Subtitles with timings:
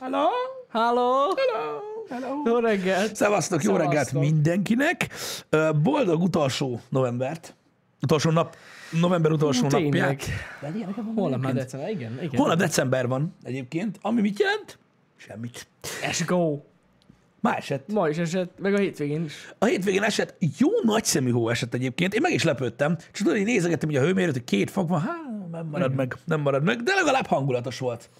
[0.00, 0.26] Hello?
[0.68, 1.34] Halló!
[1.36, 1.80] Hello?
[2.08, 2.42] Hello?
[2.44, 3.16] Jó reggelt!
[3.16, 5.08] Szevasztok, jó reggelt mindenkinek.
[5.82, 7.54] Boldog utolsó novembert.
[8.02, 8.56] Utolsó nap,
[9.00, 9.90] november utolsó tényleg.
[10.00, 10.24] napját.
[10.60, 12.40] De Holnap már december, igen, igen.
[12.40, 14.78] Holnap december van egyébként, ami mit jelent?
[15.16, 15.66] Semmit.
[16.02, 16.64] Esik a hó.
[17.40, 17.92] Már esett.
[17.92, 19.54] Ma is esett, meg a hétvégén is.
[19.58, 22.14] A hétvégén esett, jó nagyszemű hó esett egyébként.
[22.14, 22.96] Én meg is lepődtem.
[22.96, 26.16] Csak tudod, én nézegettem hogy a hőmérőt, hogy két fok van, hát nem marad meg,
[26.24, 28.10] nem marad meg, de legalább hangulatos volt.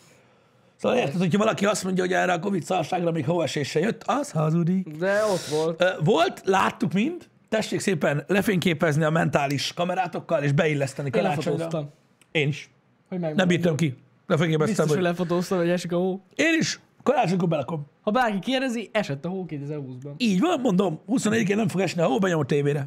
[0.79, 4.03] Szóval érted, hogyha valaki azt mondja, hogy erre a Covid szarságra még hóesés se jött,
[4.07, 4.89] az hazudik.
[4.89, 5.95] De ott volt.
[6.05, 11.51] Volt, láttuk mind, tessék szépen lefényképezni a mentális kamerátokkal, és beilleszteni Én karácsonyra.
[11.59, 11.91] lefotóztam.
[12.31, 12.71] Én is.
[13.09, 13.97] Hogy Nem bírtam ki.
[14.27, 16.21] Lefényképeztem, Biztos, hogy lefotóztam, hogy esik a hó.
[16.35, 16.81] Én is.
[17.03, 17.87] Karácsonykor belakom.
[18.03, 20.13] Ha bárki kérdezi, esett a hó 2020-ban.
[20.17, 22.87] Így van, mondom, 24-én nem fog esni a hó, benyom a tévére.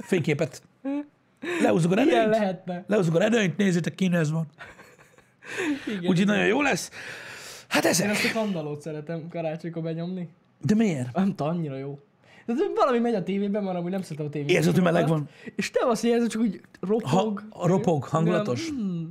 [0.00, 0.62] Fényképet.
[1.62, 2.30] Lehúzzuk a Ilyen redőnyt.
[2.38, 2.84] lehetne.
[2.86, 4.46] Lehúzzuk a redőnyt, nézzétek, ki ez van.
[5.86, 6.90] Igen, Úgyhogy nagyon jó lesz.
[7.68, 8.10] Hát Én ezek.
[8.10, 10.28] ezt a kandallót szeretem karácsonykor benyomni.
[10.60, 11.12] De miért?
[11.16, 11.98] Nem tudom, annyira jó.
[12.46, 14.54] De valami megy a tévében, mert amúgy nem szeretem a tévében.
[14.54, 15.28] Érzed, hogy meleg van?
[15.56, 17.42] És te azt érzed, csak úgy ropog.
[17.50, 18.70] Ha- ropog, hangulatos?
[18.72, 19.04] Mm.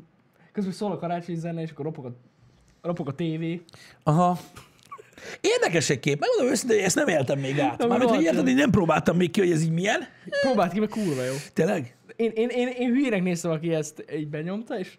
[0.51, 2.11] Közben szól a karácsonyi zene, és akkor ropog a,
[2.81, 3.61] ropog a tévé.
[4.03, 4.39] Aha.
[5.41, 6.19] Érdekes egy kép.
[6.19, 7.87] Megmondom őszintén, hogy ezt nem éltem még át.
[7.87, 10.01] Mármint, hogy érted, én nem próbáltam még ki, hogy ez így milyen.
[10.41, 11.33] Próbált ki, mert kurva jó.
[11.53, 11.95] Tényleg?
[12.15, 14.97] Én, én, én, én hülyének néztem, aki ezt így benyomta, és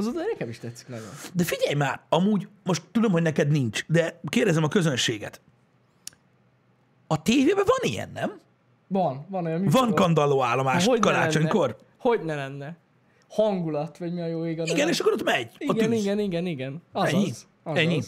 [0.00, 1.08] azóta nekem is tetszik nagyon.
[1.32, 5.40] De figyelj már, amúgy most tudom, hogy neked nincs, de kérdezem a közönséget.
[7.06, 8.40] A tévében van ilyen, nem?
[8.86, 9.80] Van, van olyan műsor.
[9.80, 11.66] Van kandalló állomás Hogy ne karácsonykor?
[11.68, 11.76] lenne?
[11.98, 12.76] Hogy ne lenne?
[13.28, 15.50] Hangulat, vagy mi a jó ég a Igen, és akkor ott megy.
[15.52, 16.00] a igen, tűz.
[16.02, 16.82] igen, igen, igen.
[16.92, 17.30] Azaz, Ennyi.
[17.62, 17.78] azaz.
[17.78, 18.02] Ennyi.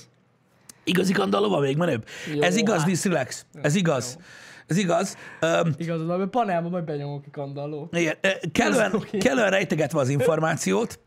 [0.85, 2.07] Igazi kandalló még menőbb.
[2.35, 3.03] Jó, Ez igaz, hát.
[3.03, 3.47] Relax.
[3.63, 4.19] Ez igaz.
[4.67, 5.17] Ez igaz.
[5.43, 7.97] Um, Igazad, van, mert panelban majd benyomok ki kandallót.
[7.97, 8.17] igen,
[8.53, 11.01] kellően, kellően rejtegetve az információt,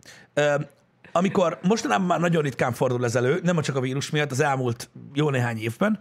[1.11, 4.89] amikor mostanában már nagyon ritkán fordul ez elő, nem csak a vírus miatt, az elmúlt
[5.14, 6.00] jó néhány évben,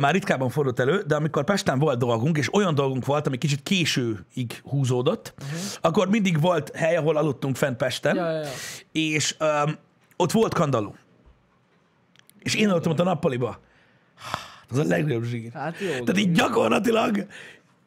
[0.00, 3.62] már ritkábban fordult elő, de amikor Pesten volt dolgunk, és olyan dolgunk volt, ami kicsit
[3.62, 5.58] későig húzódott, uh-huh.
[5.80, 8.48] akkor mindig volt hely, ahol aludtunk fent Pesten, Ja, ja, ja.
[8.92, 9.76] és um,
[10.16, 10.96] ott volt kandalló.
[12.38, 13.60] És én aludtam ott a nappaliba.
[14.68, 15.52] Az a legnagyobb zsír.
[15.52, 15.88] Hát jó.
[15.88, 17.26] Tehát így gyakorlatilag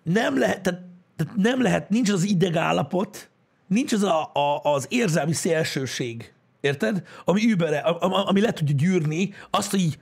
[0.04, 0.82] nem lehet, tehát,
[1.16, 3.30] tehát nem lehet, nincs az idegállapot,
[3.68, 7.04] nincs az a, a, az érzelmi szélsőség, érted?
[7.26, 9.98] Ami übere, ami le tudja gyűrni azt, hogy így,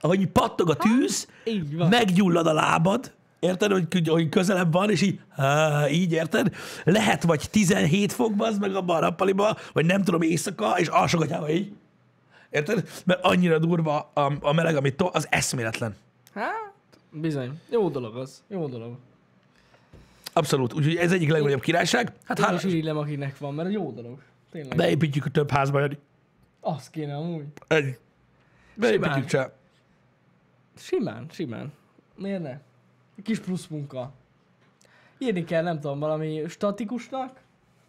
[0.00, 1.28] ahogy pattog a tűz,
[1.72, 1.88] van.
[1.88, 6.54] meggyullad a lábad, érted, hogy, hogy közelebb van, és így, á, így érted?
[6.84, 11.48] Lehet vagy 17 fokban, az meg abban a nappaliba, vagy nem tudom, éjszaka, és alsogatjával
[11.48, 11.72] így.
[12.50, 12.88] Érted?
[13.04, 15.96] Mert annyira durva a, a meleg, amit to, az eszméletlen.
[16.34, 16.72] Hát,
[17.10, 17.60] bizony.
[17.70, 18.42] Jó dolog az.
[18.48, 18.96] Jó dolog.
[20.38, 20.74] Abszolút.
[20.74, 22.12] Úgyhogy ez egyik legnagyobb királyság.
[22.24, 24.22] Hát Én hála, is irigylem, akinek van, mert jó dolog.
[24.50, 24.76] Tényleg.
[24.76, 25.98] beépítjük a több házba, Jani.
[26.60, 27.44] Az kéne amúgy.
[27.66, 27.96] Ennyi.
[28.74, 29.26] Beépítjük Simán.
[29.26, 29.52] csak.
[30.76, 31.72] Simán, simán.
[32.16, 32.50] Miért ne?
[33.16, 34.12] Egy kis plusz munka.
[35.18, 37.40] Írni kell, nem tudom, valami statikusnak,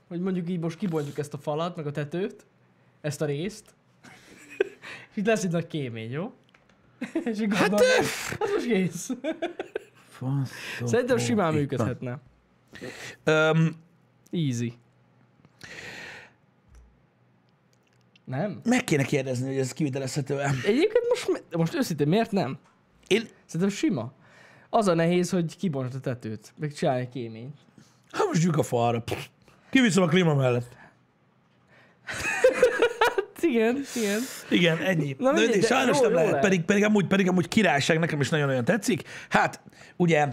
[0.07, 2.45] hogy mondjuk így most kibontjuk ezt a falat, meg a tetőt,
[3.01, 3.73] ezt a részt,
[5.09, 6.33] és itt lesz egy nagy kémény, jó?
[6.99, 7.85] és Hát, gondolom,
[8.39, 9.09] hát most kész.
[10.83, 12.19] Szerintem simán Itt működhetne.
[13.23, 13.75] Öm,
[14.31, 14.73] Easy.
[18.25, 18.61] Nem?
[18.63, 20.51] meg kéne kérdezni, hogy ez kivitelezhető-e.
[20.65, 22.57] Egyébként most, most őszintén miért nem?
[23.07, 24.11] Én, Szerintem sima.
[24.69, 27.57] Az a nehéz, hogy kibontod a tetőt, meg csinálj egy kéményt.
[28.11, 29.03] ha most gyűjük a falra.
[29.69, 30.77] Kiviszem a klíma mellett.
[33.43, 34.19] Igen, igen.
[34.49, 35.15] Igen, ennyi.
[35.19, 36.43] Na de, mindegy, de de sajnos jó- nem lehet, lehet.
[36.45, 39.01] pedig, pedig, amúgy, pedig amúgy királyság nekem is nagyon-nagyon tetszik.
[39.29, 39.61] Hát,
[39.97, 40.27] ugye,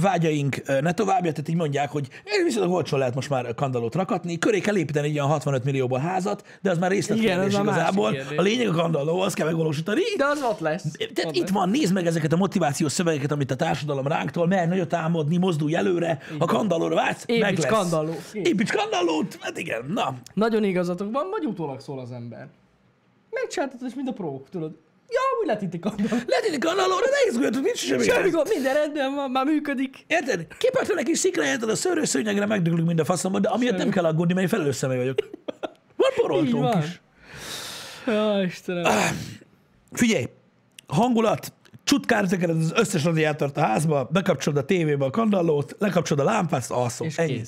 [0.00, 2.08] vágyaink ne továbbja, tehát így mondják, hogy
[2.44, 6.44] viszonylag olcsón lehet most már kandallót rakatni, köré kell építeni egy ilyen 65 millióból házat,
[6.62, 8.10] de az már Igen, részletkérdés igazából.
[8.10, 8.38] kérdés.
[8.38, 10.00] A lényeg a kandalló, azt kell megvalósítani.
[10.16, 10.82] De az ott lesz.
[11.14, 11.50] Tehát Ott itt lesz.
[11.50, 15.74] van, nézd meg ezeket a motivációs szövegeket, amit a társadalom ránktól, merj nagyot álmodni, mozdulj
[15.74, 17.66] előre, ha kandallóra vágysz, meg lesz.
[17.72, 18.14] kandalló.
[18.32, 20.14] Építs kandallót, hát igen, na.
[20.34, 22.48] Nagyon igazatok van, vagy utólag szól az ember.
[23.30, 24.72] Megcsináltatod, és mind a prók, tudod.
[25.08, 26.22] Ja, úgy egy kandalló.
[26.26, 28.02] Lehet egy kandallóra, ne izguljatok, nincs semmi.
[28.02, 28.48] Semmi gond.
[28.48, 30.04] minden rendben van, már működik.
[30.06, 30.46] Érted?
[30.96, 34.46] Egy kis szikrájától a szőrőszőnyegre megdöglünk mind a faszomban, de amiatt nem kell aggódni, mert
[34.46, 35.18] én felelős személy vagyok.
[35.96, 36.82] Van van.
[36.82, 37.00] is.
[38.06, 38.92] Ja, Istenem.
[39.92, 40.24] Figyelj,
[40.86, 41.52] hangulat,
[41.84, 46.70] csutkár tekered az összes radiátort a házba, bekapcsolod a tévébe a kandallót, lekapcsolod a lámpát,
[46.70, 47.08] alszol.
[47.16, 47.42] Ennyi.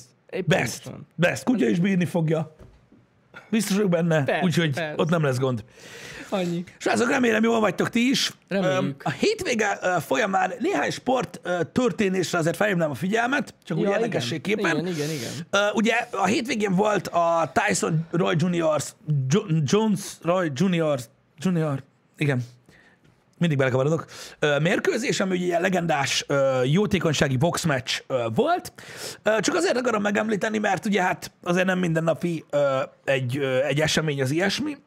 [0.45, 0.91] Best.
[1.15, 1.43] Best.
[1.43, 2.55] Kutya is bírni fogja.
[3.49, 5.63] Biztos vagyok benne, úgyhogy ott nem lesz gond.
[6.29, 6.63] Annyi.
[6.77, 8.31] Srácok, remélem jól vagytok ti is.
[8.47, 9.01] Reméljük.
[9.03, 11.41] A hétvége folyamán néhány sport
[11.71, 14.77] történésre azért felhívnám a figyelmet, csak úgy Ja, érdekességképpen.
[14.77, 15.71] Igen, igen, igen.
[15.73, 18.85] Ugye a hétvégén volt a Tyson Roy Juniors,
[19.29, 21.03] jo- Jones Roy Juniors
[21.39, 21.83] Junior,
[22.17, 22.43] igen.
[23.37, 24.05] Mindig belekavarodok.
[24.39, 26.25] Ö, Mérkőzés, ami ugye ilyen legendás
[26.63, 28.03] jótékonysági boxmatch
[28.35, 28.73] volt.
[29.39, 32.45] Csak azért akarom megemlíteni, mert ugye hát azért nem mindennapi
[33.05, 34.77] egy, egy esemény az ilyesmi.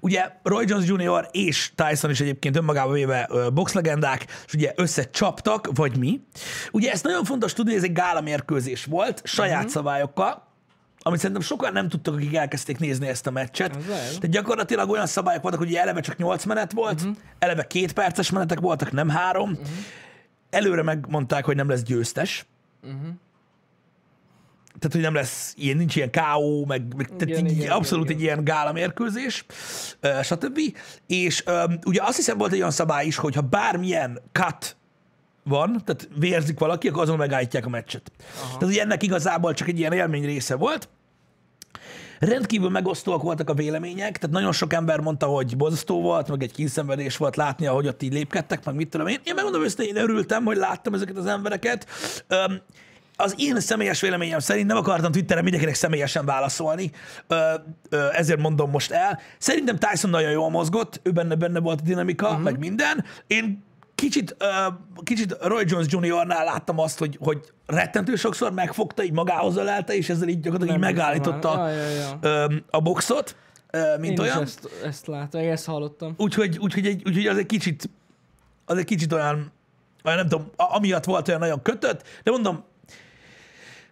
[0.00, 1.28] Ugye Roy Jones Jr.
[1.30, 6.20] és Tyson is egyébként önmagában véve boxlegendák, és ugye összecsaptak, vagy mi.
[6.72, 9.72] Ugye ezt nagyon fontos tudni, hogy ez egy gála mérkőzés volt, saját uh-huh.
[9.72, 10.51] szabályokkal,
[11.02, 13.78] amit szerintem sokan nem tudtak, akik elkezdték nézni ezt a meccset.
[13.86, 17.16] Tehát gyakorlatilag olyan szabályok voltak, hogy ugye eleve csak 8 menet volt, uh-huh.
[17.38, 19.50] eleve két perces menetek voltak, nem három.
[19.50, 19.66] Uh-huh.
[20.50, 22.46] Előre megmondták, hogy nem lesz győztes.
[22.82, 23.08] Uh-huh.
[24.78, 28.04] Tehát, hogy nem lesz ilyen, nincs ilyen KO, meg, meg tehát Igen, így, igen, abszolút
[28.04, 29.44] igen, egy ilyen gála mérkőzés,
[30.22, 30.60] stb.
[31.06, 34.76] És ö, ugye azt hiszem volt egy olyan szabály is, hogy ha bármilyen cut
[35.44, 38.12] van, tehát vérzik valaki, akkor azon megállítják a meccset.
[38.36, 38.46] Aha.
[38.46, 40.88] Tehát ugye ennek igazából csak egy ilyen élmény része volt.
[42.18, 46.52] Rendkívül megosztóak voltak a vélemények, tehát nagyon sok ember mondta, hogy borzasztó volt, meg egy
[46.52, 49.20] kínszenvedés volt látni, ahogy ott így lépkedtek, meg mit tudom én.
[49.24, 51.86] Én megmondom őszintén, én örültem, hogy láttam ezeket az embereket.
[52.28, 52.60] Öm,
[53.16, 56.90] az én személyes véleményem szerint nem akartam Twitteren mindenkinek személyesen válaszolni,
[57.26, 57.54] ö,
[57.88, 59.20] ö, ezért mondom most el.
[59.38, 62.42] Szerintem Tyson nagyon jól mozgott, ő benne, benne volt a dinamika, uh-huh.
[62.42, 63.04] meg minden.
[63.26, 63.64] Én
[64.02, 64.46] kicsit, ö,
[65.02, 70.08] kicsit Roy Jones Jr.-nál láttam azt, hogy, hogy rettentő sokszor megfogta, így magához ölelte, és
[70.08, 71.68] ezzel így gyakorlatilag így Nem hiszem megállította.
[71.68, 72.48] Ja, ja, ja.
[72.70, 73.36] a boxot,
[73.70, 74.42] ö, mint Én is olyan.
[74.42, 76.14] ezt, ezt láttam, ezt hallottam.
[76.16, 77.90] Úgyhogy, úgyhogy, egy, úgyhogy az egy kicsit,
[78.64, 79.52] az egy kicsit olyan,
[80.04, 82.64] olyan nem tudom, amiatt volt olyan nagyon kötött, de mondom,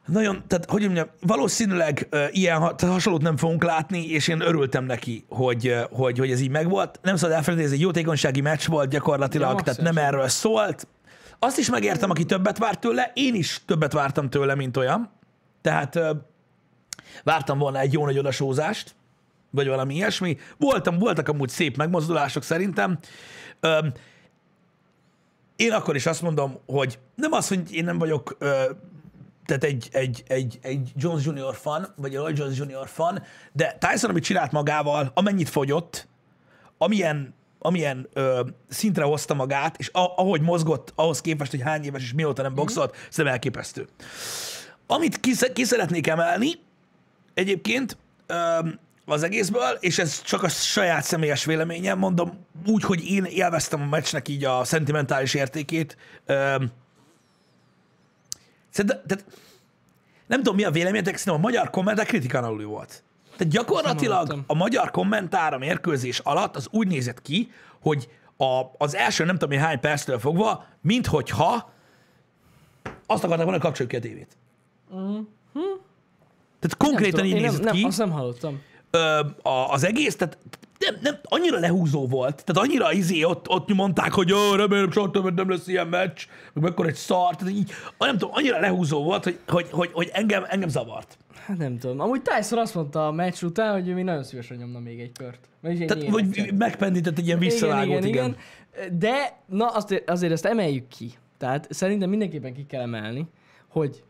[0.06, 4.85] nagyon, tehát hogy mondjam, valószínűleg uh, ilyen tehát hasonlót nem fogunk látni, és én örültem
[4.85, 6.99] neki, hogy, uh, hogy, hogy ez így megvolt.
[7.02, 10.14] Nem szabad elfelejteni, ez egy jótékonysági meccs volt gyakorlatilag, Ja, tehát nem maximálisan.
[10.14, 10.87] erről szólt.
[11.38, 15.11] Azt is megértem, aki többet várt tőle, én is többet vártam tőle, mint olyan.
[15.62, 16.11] Tehát uh,
[17.25, 18.94] vártam volna egy jó nagy odasózást,
[19.50, 20.37] vagy valami ilyesmi.
[20.58, 22.99] Voltam, voltak amúgy szép megmozdulások szerintem.
[23.61, 23.93] Öm,
[25.56, 28.37] én akkor is azt mondom, hogy nem az, hogy én nem vagyok
[29.50, 31.55] tehát egy, egy, egy, egy Jones Jr.
[31.55, 32.88] fan, vagy Roy Jones Jr.
[32.88, 36.08] fan, de Tyson, amit csinált magával, amennyit fogyott,
[36.79, 42.02] amilyen, amilyen ö, szintre hozta magát, és a, ahogy mozgott ahhoz képest, hogy hány éves
[42.02, 43.88] és mióta nem boxolt, szerintem elképesztő.
[44.87, 46.50] Amit ki, ki szeretnék emelni,
[47.35, 53.25] egyébként öm, az egészből, és ez csak a saját személyes véleményem, mondom úgy, hogy én
[53.25, 55.97] élveztem a meccsnek így a szentimentális értékét.
[56.26, 56.70] Öm,
[58.71, 59.25] Szerintem, tehát
[60.27, 63.03] nem tudom, mi a véleményetek, szerintem a magyar kommentár kritikán aluli volt.
[63.37, 68.95] Tehát gyakorlatilag a magyar kommentár a mérkőzés alatt az úgy nézett ki, hogy a, az
[68.95, 71.71] első nem tudom én hány perctől fogva, minthogyha
[73.07, 74.37] azt akarták volna, kapcsoljuk ki a tévét.
[76.59, 78.63] Tehát konkrétan így Én nem, nézett nem, ki azt nem hallottam.
[78.91, 80.39] ö, a, az egész, tehát
[80.81, 85.11] nem, nem, annyira lehúzó volt, tehát annyira izé, ott, ott mondták, hogy ó, remélem, soha
[85.11, 89.03] többet nem lesz ilyen meccs, meg mekkora egy szar, tehát így, nem tudom, annyira lehúzó
[89.03, 91.19] volt, hogy, hogy, hogy, hogy engem, engem zavart.
[91.47, 92.00] Hát nem tudom.
[92.00, 95.12] Amúgy Tyson azt mondta a meccs után, hogy ő még nagyon szívesen nyomna még egy
[95.12, 95.49] kört.
[95.62, 98.06] Egy Tehát, vagy megpendített egy ilyen visszavágót, igen.
[98.06, 98.37] igen,
[98.79, 98.99] igen.
[98.99, 101.12] De, na azért, azért ezt emeljük ki.
[101.38, 103.26] Tehát szerintem mindenképpen ki kell emelni,
[103.69, 104.03] hogy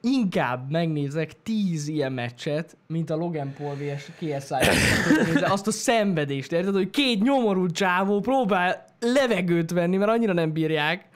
[0.00, 4.10] inkább megnézek tíz ilyen meccset, mint a Logan Paul vs.
[4.18, 5.44] KSI.
[5.44, 6.74] azt a szenvedést, érted?
[6.74, 11.06] Hogy két nyomorult csávó próbál levegőt venni, mert annyira nem bírják.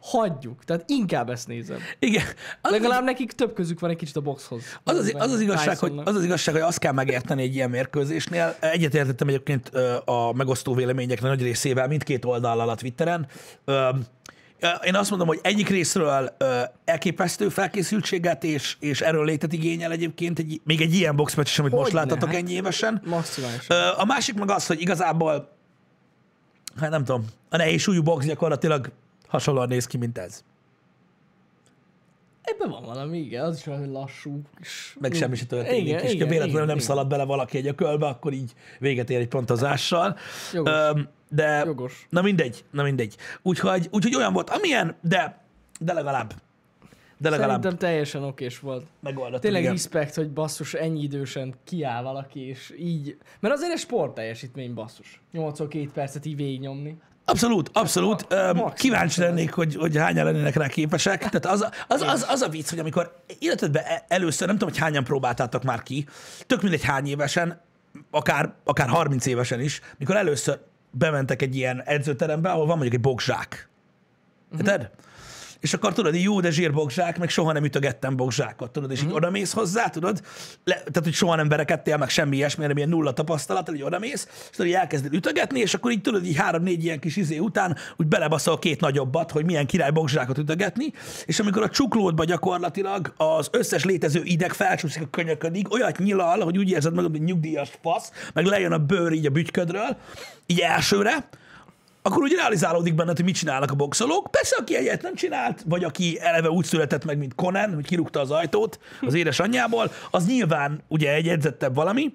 [0.00, 0.64] Hagyjuk.
[0.64, 1.78] Tehát inkább ezt nézem.
[1.98, 2.24] igen.
[2.60, 4.62] Az, Legalább nekik több közük van egy kicsit a boxhoz.
[4.82, 7.70] az, az, az, az, igazság, hogy, az az igazság, hogy azt kell megérteni egy ilyen
[7.70, 8.56] mérkőzésnél.
[8.60, 9.68] Egyetértettem egyébként
[10.04, 13.26] a megosztó vélemények nagy részével mindkét oldallal a Twitteren.
[14.84, 16.36] Én azt mondom, hogy egyik részről
[16.84, 21.84] elképesztő felkészültséget és, és erőnlétet igényel egyébként egy, még egy ilyen boxmeccs is, amit most
[21.84, 23.02] Hogyne, láttatok ennyi évesen.
[23.04, 23.88] Maximálisan.
[23.96, 25.48] A másik meg az, hogy igazából,
[26.76, 28.90] hát nem tudom, a nehéz súlyú box gyakorlatilag
[29.28, 30.44] hasonlóan néz ki, mint ez.
[32.42, 34.40] Ebben van valami, igen, az is olyan lassú.
[34.60, 34.96] És...
[35.00, 35.86] Meg semmi se történik.
[35.86, 36.88] Igen, és igen, véletlenül igen, nem igen.
[36.88, 40.16] szalad bele valaki egy ökölbe, akkor így véget ér egy pontozással.
[40.52, 40.72] Jogos.
[40.72, 42.06] Öm, de, Jogos.
[42.10, 43.16] na mindegy, na mindegy.
[43.42, 45.38] Úgyhogy, úgyhogy olyan volt, amilyen, de,
[45.80, 46.32] de legalább,
[47.18, 48.86] de legalább Szerintem teljesen okés volt.
[49.00, 49.40] megoldott.
[49.40, 49.72] Tényleg igen.
[49.72, 53.16] respekt, hogy basszus ennyi idősen kiáll valaki, és így...
[53.40, 55.20] Mert azért egy sport teljesítmény basszus.
[55.32, 56.96] 82 percet így végignyomni.
[57.24, 58.22] Abszolút, abszolút.
[58.32, 61.18] a- Kíváncsi lennék, hogy, hogy hányan lennének rá képesek.
[61.18, 64.82] Tehát az, az, az, az a vicc, hogy amikor életedben e- először, nem tudom, hogy
[64.82, 66.06] hányan próbáltátok már ki,
[66.46, 67.60] tök mindegy hány évesen,
[68.10, 70.58] akár, akár 30 évesen is, mikor először
[70.98, 73.68] bementek egy ilyen edzőterembe, ahol van mondjuk egy bogzsák.
[74.52, 74.90] Érted?
[75.60, 79.14] És akkor tudod, jó, de zsírbogzsák, meg soha nem ütögettem bogzsákot, tudod, és így Mhm.
[79.14, 80.20] odamész hozzá, tudod,
[80.64, 84.28] Le, tehát, hogy soha nem verekedtél, meg semmi ilyesmi, hanem ilyen nulla tapasztalat, hogy odamész,
[84.50, 87.76] és tudod, így elkezded ütögetni, és akkor így tudod, így három-négy ilyen kis izé után
[87.96, 90.92] úgy belebaszol két nagyobbat, hogy milyen király bogzsákot ütögetni,
[91.26, 96.58] és amikor a csuklódba gyakorlatilag az összes létező ideg felcsúszik a könyöködig, olyat nyilal, hogy
[96.58, 99.96] úgy érzed magad, mint nyugdíjas fasz, meg lejön a bőr így a bütyködről,
[100.46, 101.28] így elsőre,
[102.06, 104.30] akkor úgy realizálódik benned, hogy mit csinálnak a boxolók.
[104.30, 108.20] Persze, aki egyet nem csinált, vagy aki eleve úgy született meg, mint Conan, hogy kirúgta
[108.20, 112.12] az ajtót az édesanyjából, az nyilván ugye egy edzettebb valami,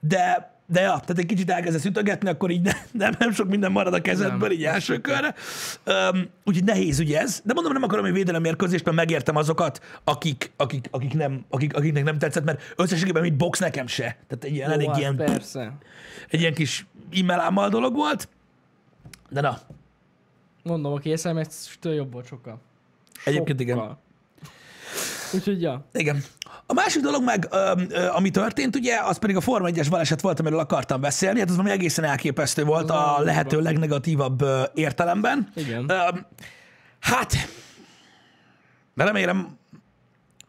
[0.00, 3.72] de, de ja, tehát egy kicsit elkezdesz ütögetni, akkor így ne, nem, nem sok minden
[3.72, 5.34] marad a kezedből, Nem, így első körre.
[5.86, 10.52] Um, úgyhogy nehéz ugye ez, de mondom, nem akarom egy védelemérkőzést, mert megértem azokat, akik,
[10.56, 14.16] akik, akik nem, akik, akiknek nem tetszett, mert összességében mit box nekem se.
[14.28, 15.72] Tehát egy ilyen, Jó, elég hát ilyen, Persze.
[16.28, 18.28] egy ilyen kis immelámmal dolog volt.
[19.30, 19.58] De na,
[20.62, 22.60] Mondom, aki SMS-től jobb volt sokkal.
[23.24, 23.76] Egyébként igen.
[23.76, 23.98] Sokkal.
[25.34, 25.84] Úgyhogy ja.
[25.92, 26.22] Igen.
[26.66, 30.20] A másik dolog meg, ö, ö, ami történt, ugye, az pedig a Forma 1-es baleset
[30.20, 31.38] volt, amiről akartam beszélni.
[31.38, 35.52] Hát az valami egészen elképesztő volt a lehető legnegatívabb ö, értelemben.
[35.54, 35.90] Igen.
[35.90, 35.98] Ö,
[37.00, 37.34] hát,
[38.94, 39.58] de remélem,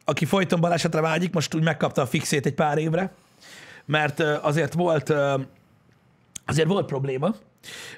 [0.05, 3.13] aki folyton balesetre vágyik, most úgy megkapta a fixét egy pár évre,
[3.85, 5.13] mert azért volt,
[6.45, 7.35] azért volt probléma.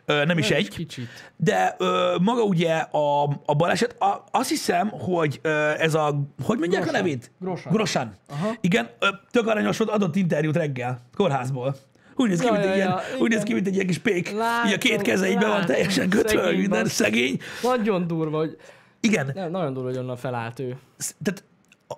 [0.05, 0.69] Ö, nem is egy.
[0.69, 1.07] Kicsit.
[1.37, 6.57] De ö, maga ugye a, a baleset, a, azt hiszem, hogy ö, ez a, hogy
[6.57, 6.99] mondják Grosan.
[6.99, 7.31] a nevét?
[7.39, 7.71] Grosan.
[7.71, 8.15] Grosan.
[8.29, 8.55] Aha.
[8.61, 11.75] Igen, ö, tök aranyos volt, adott interjút reggel, kórházból.
[12.15, 14.31] Úgy néz ki, mint egy ilyen, ja, úgy néz ki, mint egy ilyen kis pék.
[14.31, 17.39] Látom, így a két keze így be van teljesen kötve, minden szegény.
[17.61, 18.57] Nagyon durva, hogy...
[18.99, 20.77] Igen, Nem, nagyon durva, hogy onnan felállt ő.
[21.23, 21.43] tehát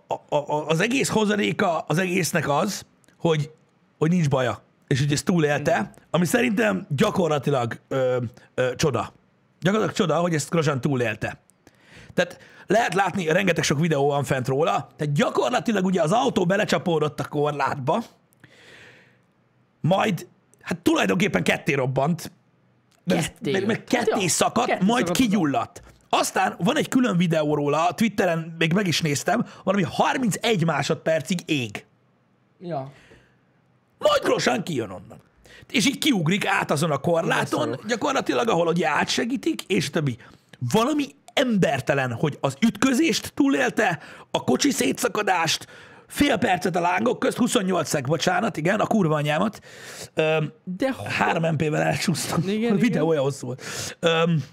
[0.07, 2.85] a, a, a, az egész hozadéka az egésznek az,
[3.17, 3.51] hogy,
[3.97, 8.17] hogy nincs baja, és hogy ezt túlélte, ami szerintem gyakorlatilag ö,
[8.53, 9.13] ö, csoda.
[9.59, 11.37] Gyakorlatilag csoda, hogy ezt Grozsán túlélte.
[12.13, 17.19] Tehát lehet látni, rengeteg sok videó van fent róla, tehát gyakorlatilag ugye az autó belecsapódott
[17.19, 18.03] a korlátba,
[19.81, 20.27] majd,
[20.61, 22.31] hát tulajdonképpen ketté robbant,
[23.05, 23.87] Ketté meg, meg jött.
[23.87, 25.81] ketté Ja, szakadt, ketté majd szakadt kigyulladt.
[26.09, 31.85] Aztán van egy külön videó róla, Twitteren még meg is néztem, valami 31 másodpercig ég.
[32.59, 32.91] Ja.
[33.97, 35.21] Majd gyorsan kijön onnan.
[35.71, 37.85] És így kiugrik át azon a korláton, Beszarok.
[37.85, 40.17] gyakorlatilag, ahol ugye átsegítik, és többi.
[40.71, 43.99] Valami embertelen, hogy az ütközést túlélte,
[44.31, 45.67] a kocsi szétszakadást,
[46.07, 49.59] fél percet a lángok közt, 28 szeg, bocsánat, igen, a kurva anyámat.
[50.13, 52.47] Öm, De 3 MP-vel elcsúsztam.
[52.47, 53.03] Igen, a videó igen.
[53.03, 53.61] olyan hosszú volt.
[53.99, 54.43] Öm,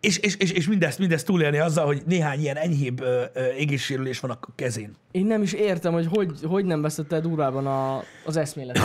[0.00, 4.20] és, és, és, és mindezt, mindezt túlélni azzal, hogy néhány ilyen enyhébb ö, ö, égéssérülés
[4.20, 4.96] van a kezén.
[5.10, 8.78] Én nem is értem, hogy hogy, hogy nem veszette durvában a, az eszmélet.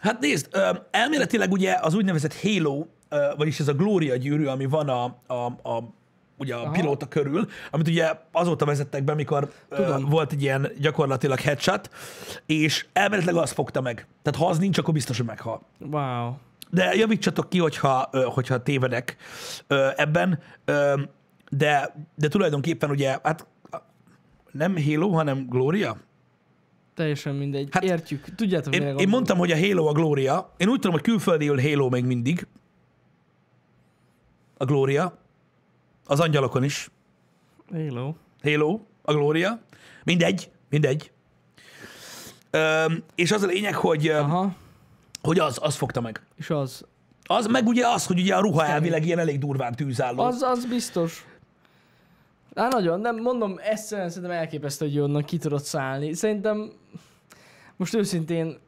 [0.00, 4.66] Hát nézd, ö, elméletileg ugye az úgynevezett Halo, ö, vagyis ez a Gloria gyűrű, ami
[4.66, 5.94] van a, a, a
[6.38, 6.70] ugye a Aha.
[6.70, 10.04] pilóta körül, amit ugye azóta vezettek be, mikor ö, Tudom.
[10.04, 11.90] volt egy ilyen gyakorlatilag headshot,
[12.46, 14.06] és elméletileg az fogta meg.
[14.22, 15.62] Tehát ha az nincs, akkor biztos, hogy meghal.
[15.90, 16.32] Wow.
[16.70, 19.16] De javítsatok ki, hogyha, hogyha tévedek
[19.96, 20.38] ebben,
[21.50, 23.46] de, de tulajdonképpen ugye, hát
[24.52, 25.96] nem Halo, hanem Gloria.
[26.94, 27.68] Teljesen mindegy.
[27.70, 28.34] Hát, Értjük.
[28.34, 30.52] Tudjátok, Én, én mondtam, hogy a Halo a Gloria.
[30.56, 32.46] Én úgy tudom, hogy külföldiül Halo még mindig.
[34.56, 35.18] A Gloria.
[36.06, 36.90] Az angyalokon is.
[37.72, 38.14] Hello.
[38.42, 39.60] Halo, a Gloria.
[40.04, 41.10] Mindegy, mindegy.
[42.50, 44.54] Öm, és az a lényeg, hogy, Aha.
[45.22, 46.25] hogy az, az fogta meg.
[46.36, 46.84] És az.
[47.22, 50.22] Az meg ugye az, hogy ugye a ruha elvileg ilyen elég durván tűzálló.
[50.22, 51.24] Az, az biztos.
[52.54, 56.14] Hát nagyon, nem mondom, ezt szerintem elképesztő, hogy onnan ki tudott szállni.
[56.14, 56.70] Szerintem
[57.76, 58.58] most őszintén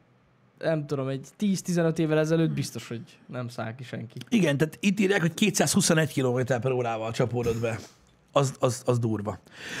[0.59, 4.17] nem tudom, egy 10-15 évvel ezelőtt biztos, hogy nem száll ki senki.
[4.29, 7.79] Igen, tehát itt írják, hogy 221 km per órával csapódott be.
[8.31, 9.39] Az, az, az durva.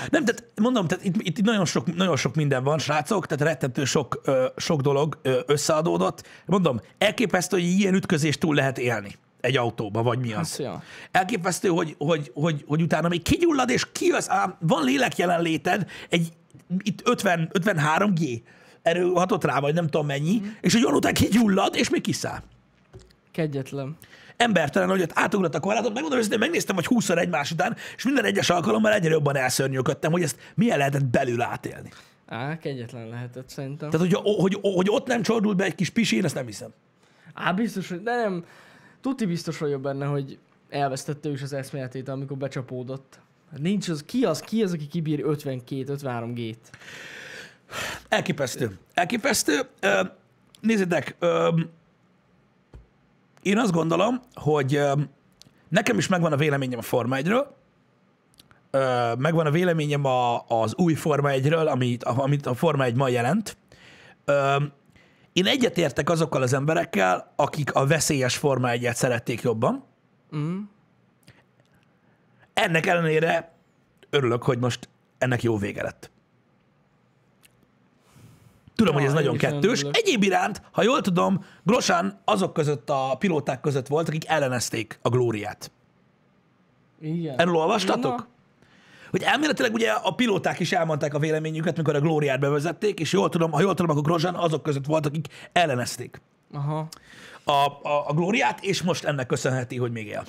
[0.09, 3.85] Nem, tehát mondom, tehát itt, itt nagyon, sok, nagyon sok minden van, srácok, tehát rettentő
[3.85, 6.27] sok, ö, sok dolog ö, összeadódott.
[6.45, 10.57] Mondom, elképesztő, hogy ilyen ütközést túl lehet élni egy autóba, vagy mi az.
[10.57, 10.83] Hát.
[11.11, 16.33] Elképesztő, hogy, hogy, hogy, hogy utána még kigyullad, és kijössz, ám van lélek jelenléted, egy
[16.77, 18.41] itt 50, 53 G
[18.81, 22.41] erő hatott rá, vagy nem tudom mennyi, és hogy után kigyullad, és még kiszáll
[23.31, 23.97] Kegyetlen.
[24.39, 28.25] Embertelen, hogy ott átugrott a korlátot, megmondom őszintén, megnéztem, hogy 20 egymás után, és minden
[28.25, 31.89] egyes alkalommal egyre jobban elszörnyűködtem, hogy ezt milyen lehetett belül átélni.
[32.25, 33.89] Á, kegyetlen lehetett szerintem.
[33.89, 36.69] Tehát, hogy, hogy, hogy ott nem csordult be egy kis pisi, én ezt nem hiszem.
[37.33, 38.45] Á, biztos, hogy de nem.
[39.01, 40.37] Tuti biztos vagyok benne, hogy
[40.69, 43.19] elvesztette ő is az eszméletét, amikor becsapódott.
[43.57, 46.69] Nincs az, ki az, ki az, aki kibír 52-53 gét?
[48.09, 48.77] Elképesztő.
[48.93, 49.59] Elképesztő.
[50.61, 51.15] Nézzétek,
[53.41, 54.81] én azt gondolom, hogy
[55.69, 57.45] nekem is megvan a véleményem a Forma 1-ről,
[58.71, 63.07] ö, megvan a véleményem a, az új Forma 1-ről, amit, amit a Forma 1 ma
[63.07, 63.57] jelent.
[65.33, 69.83] Én egyetértek azokkal az emberekkel, akik a veszélyes Forma 1-et szerették jobban.
[70.35, 70.59] Mm.
[72.53, 73.55] Ennek ellenére
[74.09, 76.11] örülök, hogy most ennek jó vége lett.
[78.79, 79.79] Tudom, Ja, hogy ez nagyon kettős.
[79.79, 79.97] örülök.
[79.97, 85.09] Egyéb iránt, ha jól tudom, Grosán azok között a pilóták között volt, akik ellenezték a
[85.09, 85.71] glóriát.
[87.01, 87.39] Igen.
[87.39, 88.17] Erről olvastatok?
[88.17, 88.27] Na,
[89.11, 93.29] Hogy elméletileg ugye a pilóták is elmondták a véleményüket, mikor a glóriát bevezették, és jól
[93.29, 96.21] tudom, ha jól tudom, akkor Grosjean azok között volt, akik ellenezték
[96.53, 96.87] Aha.
[97.43, 100.23] a, a, a glóriát, és most ennek köszönheti, hogy még él.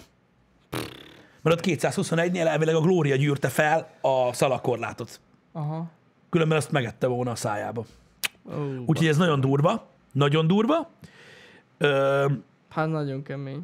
[1.43, 5.21] Mert ott 221-nél elvileg a glória gyűrte fel a szalakorlátot.
[5.53, 5.91] Aha.
[6.31, 7.85] Különben azt megette volna a szájába.
[8.49, 8.53] Ó,
[8.87, 9.87] Úgyhogy ez nagyon durva.
[10.13, 10.91] Nagyon durva.
[11.79, 12.27] Ö,
[12.69, 13.63] Hát nagyon kemény.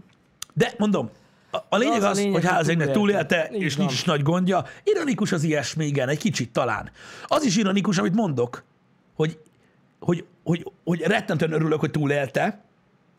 [0.54, 1.10] de mondom,
[1.50, 3.48] a, a lényeg Az az, a lényeg, hogy hogy ház égnek túlélte.
[3.52, 3.86] és van.
[3.86, 4.64] nincs is nagy gondja.
[4.84, 6.90] Ironikus az ilyesmi, igen, egy kicsit talán.
[7.26, 8.64] Az is ironikus, amit mondok,
[9.14, 9.38] hogy,
[10.00, 12.64] hogy, hogy, hogy rettentően örülök, hogy túlélte,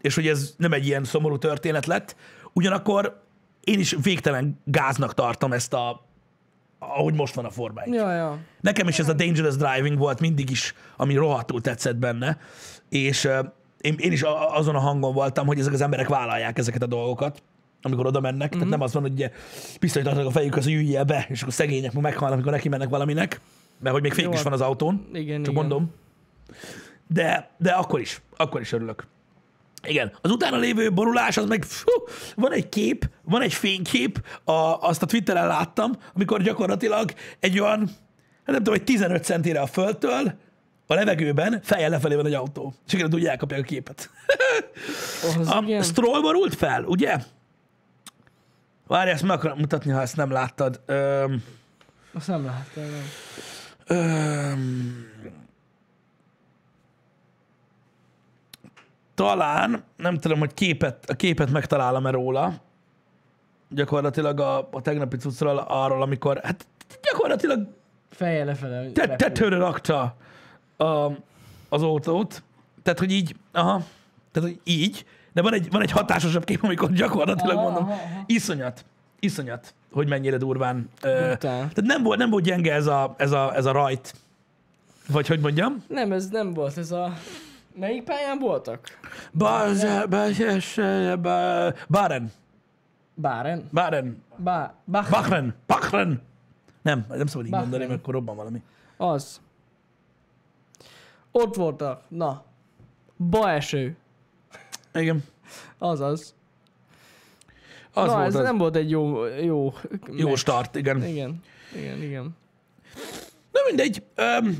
[0.02, 2.16] és hogy ez nem egy ilyen szomorú történet lett.
[2.54, 3.22] Ugyanakkor
[3.64, 6.06] én is végtelen gáznak tartom ezt a,
[6.80, 7.94] ahogy most van a formány.
[7.94, 8.38] Ja, ja.
[8.62, 12.38] Nekem is ez a dangerous driving volt mindig is, ami rohadtul tetszett benne,
[12.90, 13.46] és uh,
[13.82, 16.88] én, én is a- azon a hangon voltam, hogy ezek az emberek vállalják ezeket a
[16.88, 17.44] dolgokat,
[17.82, 18.48] amikor oda mennek.
[18.48, 18.50] Mm-hmm.
[18.58, 19.32] Tehát nem az van, hogy ugye
[19.80, 22.90] pisztolyt adnak a fejükhez, hogy üljél be, és akkor szegények meg meghalnak, amikor neki mennek
[22.90, 23.42] valaminek,
[23.80, 25.54] mert hogy még fék Jó, is van az autón, Igen, csak igen.
[25.54, 25.94] mondom.
[27.08, 29.08] De, de akkor is, akkor is örülök.
[29.88, 31.92] Igen, az utána lévő borulás, az meg, fú,
[32.36, 34.52] van egy kép, van egy fénykép, a,
[34.82, 39.68] azt a Twitteren láttam, amikor gyakorlatilag egy olyan, hát nem tudom, egy 15 centire a
[39.68, 40.34] földtől,
[40.88, 42.74] a levegőben, fejjel lefelé van egy autó.
[42.88, 44.10] És igen, úgy elkapják a képet.
[45.24, 45.84] Az A igen.
[45.84, 47.18] Stroll borult fel, ugye?
[48.88, 50.82] Várj, ezt meg akarom mutatni, ha ezt nem láttad.
[50.86, 51.44] Öm,
[52.14, 52.84] Azt nem láttam.
[52.84, 53.98] Nem.
[53.98, 55.06] öm,
[59.18, 62.54] talán, nem tudom, hogy képet, a képet megtalálom-e róla,
[63.70, 66.68] gyakorlatilag a, a tegnapi cuccról arról, amikor, hát
[67.02, 67.68] gyakorlatilag
[68.10, 68.92] Feje lefele.
[68.92, 70.16] te, tetőre rakta
[70.78, 70.86] a,
[71.70, 72.44] az autót,
[72.84, 73.84] tehát, hogy így, aha,
[74.32, 77.94] tehát, hogy így, de van egy, van egy hatásosabb kép, amikor gyakorlatilag Aha, mondom, aha,
[77.94, 78.24] aha.
[78.26, 78.86] iszonyat,
[79.20, 80.90] iszonyat, hogy mennyire durván.
[81.02, 84.14] Ö, tehát nem volt, nem volt gyenge ez a, ez a, ez a rajt,
[85.08, 85.84] vagy hogy mondjam?
[85.88, 87.14] Nem, ez nem volt, ez a...
[87.80, 89.00] Melyik pályán voltak?
[93.16, 93.70] Báren?
[93.74, 94.74] Baren, Bá...
[94.86, 95.10] Bach...
[95.10, 96.22] Bachren, Bachren.
[96.82, 97.70] Nem, nem szabad így Bachren.
[97.70, 98.62] mondani, mert akkor robban valami.
[98.98, 99.42] Az.
[101.32, 102.02] Ott voltak.
[102.08, 102.44] Na.
[103.30, 103.98] Baeső.
[104.94, 105.24] Igen,
[105.78, 106.36] Azaz.
[107.94, 108.42] az Na, volt ez az.
[108.44, 109.26] nem volt egy jó...
[109.26, 109.74] Jó,
[110.16, 111.04] Jó start, igen.
[111.04, 111.42] Igen.
[111.76, 112.36] Igen, igen.
[113.58, 114.04] Na mindegy,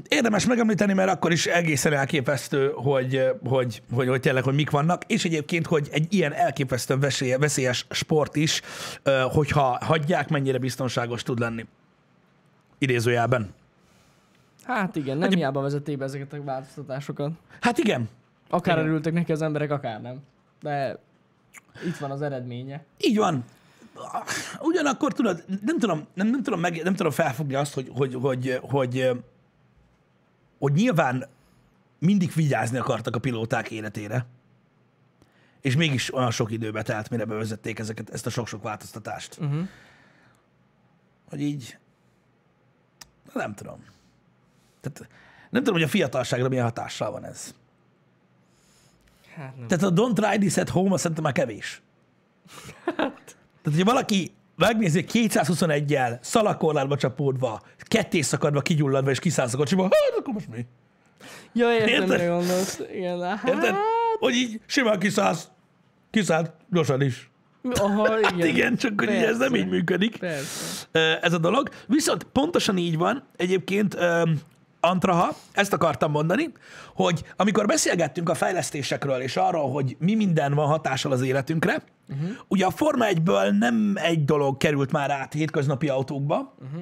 [0.08, 5.04] érdemes megemlíteni, mert akkor is egészen elképesztő, hogy, hogy, hogy, hogy tényleg, hogy mik vannak,
[5.08, 8.62] és egyébként, hogy egy ilyen elképesztően veszélye- veszélyes sport is,
[9.32, 11.66] hogyha hagyják, mennyire biztonságos tud lenni.
[12.78, 13.54] Idézőjelben.
[14.64, 17.32] Hát igen, nem hiába vezették be ezeket a változtatásokat.
[17.62, 18.10] Hát igen,
[18.50, 18.90] Akár Igen.
[18.90, 20.20] örültek neki az emberek, akár nem.
[20.62, 20.98] De
[21.86, 22.84] itt van az eredménye.
[22.98, 23.44] így van.
[24.60, 28.60] Ugyanakkor tudod, nem tudom, nem, nem tudom, meg, nem tudom felfogni azt, hogy, hogy, hogy,
[28.62, 29.12] hogy,
[30.60, 31.28] hogy nyilván
[32.00, 34.26] mindig vigyázni akartak a pilóták életére,
[35.62, 39.38] és mégis olyan sok időbe telt, mire bevezették ezeket, ezt a sok-sok változtatást.
[39.40, 39.68] Uh-huh.
[41.30, 41.78] Hogy így,
[43.34, 43.86] nem tudom.
[44.82, 45.10] Tehát,
[45.50, 47.54] nem tudom, hogy a fiatalságra milyen hatással van ez.
[49.36, 49.68] Hát nem.
[49.68, 51.82] Tehát a don't try this at home, azt szerintem már kevés.
[53.68, 60.20] Tehát, hogyha valaki megnézi 221-jel, szalakorlátba csapódva, ketté szakadva, kigyulladva és kiszállsz a kocsiba, hát
[60.20, 60.66] akkor most mi?
[61.54, 62.28] Ja, értem, Érted?
[62.28, 62.82] gondolsz.
[62.94, 63.48] Igen, hát...
[63.48, 63.76] Érted?
[64.20, 65.48] Hogy így simán kiszállsz,
[66.12, 67.30] kiszállt gyorsan is.
[67.74, 68.34] Aha, igen.
[68.34, 70.18] Hát igen, csak hogy ez nem így működik.
[70.18, 71.20] Persze.
[71.22, 71.70] Ez a dolog.
[71.88, 73.98] Viszont pontosan így van egyébként
[74.80, 76.52] Antraha, ezt akartam mondani,
[76.96, 82.30] hogy amikor beszélgettünk a fejlesztésekről és arról, hogy mi minden van hatással az életünkre, uh-huh.
[82.48, 86.82] ugye a Forma 1-ből nem egy dolog került már át hétköznapi autókba, uh-huh.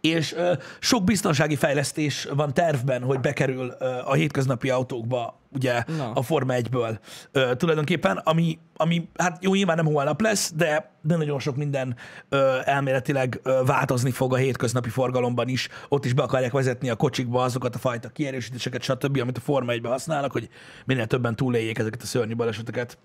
[0.00, 6.12] És ö, sok biztonsági fejlesztés van tervben, hogy bekerül ö, a hétköznapi autókba ugye Na.
[6.12, 6.98] a Forma 1-ből
[7.32, 11.96] ö, tulajdonképpen, ami, ami hát jó, nyilván nem holnap lesz, de, de nagyon sok minden
[12.28, 15.68] ö, elméletileg ö, változni fog a hétköznapi forgalomban is.
[15.88, 19.72] Ott is be akarják vezetni a kocsikba azokat a fajta kierősítéseket, stb., amit a Forma
[19.72, 20.48] 1-ben használnak, hogy
[20.84, 22.98] minél többen túléljék ezeket a szörnyű baleseteket.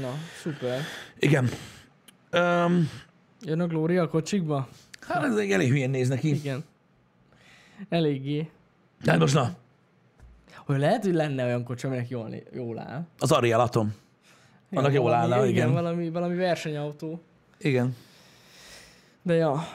[0.00, 0.80] Na, szuper.
[1.18, 1.48] Igen.
[2.30, 2.90] Öm,
[3.40, 4.68] Jön a Glória a kocsikba?
[5.06, 6.28] Hát ez egy elég hülyén néz neki.
[6.34, 6.64] Igen.
[7.88, 8.50] Eléggé.
[9.06, 9.50] Hát most na,
[10.66, 13.06] Hogy lehet, hogy lenne olyan kocsi, aminek jól, jól áll.
[13.18, 13.94] az Ariel Atom.
[14.72, 15.72] Annak jól állna, igen.
[15.72, 17.20] Valami, valami versenyautó.
[17.58, 17.96] Igen.
[19.22, 19.68] De ja.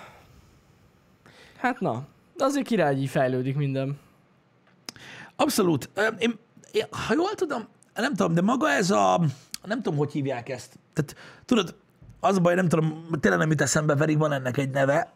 [1.58, 2.08] Hát na.
[2.38, 4.00] Azért királyi fejlődik minden.
[5.36, 5.90] Abszolút.
[6.20, 6.38] Én,
[6.72, 9.22] én, ha jól tudom, nem tudom, de maga ez a,
[9.66, 10.80] nem tudom, hogy hívják ezt.
[10.94, 11.16] Tehát
[11.46, 11.76] tudod,
[12.20, 15.12] az a baj, nem tudom, tényleg nem jut eszembe, pedig van ennek egy neve,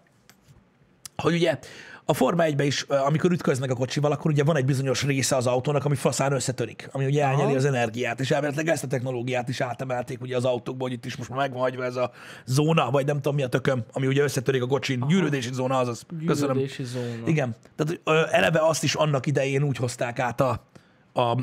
[1.25, 1.59] hogy ugye
[2.05, 5.47] a Forma 1 is, amikor ütköznek a kocsival, akkor ugye van egy bizonyos része az
[5.47, 7.55] autónak, ami faszán összetörik, ami ugye elnyeli Aha.
[7.55, 11.15] az energiát, és elméletileg ezt a technológiát is átemelték ugye az autókból, hogy itt is
[11.15, 12.11] most már meg van hagyva ez a
[12.45, 16.05] zóna, vagy nem tudom mi a tököm, ami ugye összetörik a kocsin, gyűrődési zóna, azaz.
[16.25, 16.55] Köszönöm.
[16.55, 17.27] Gyűrődési zóna.
[17.27, 17.55] Igen.
[17.75, 20.63] Tehát ö, eleve azt is annak idején úgy hozták át a,
[21.13, 21.37] a,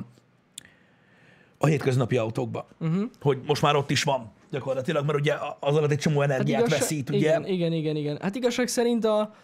[1.59, 3.03] a hétköznapi autókba, uh-huh.
[3.21, 6.71] hogy most már ott is van gyakorlatilag, mert ugye az alatt egy csomó energiát hát
[6.71, 7.18] veszít, ugye?
[7.18, 8.18] Igen, igen, igen, igen.
[8.21, 9.35] Hát igazság szerint a,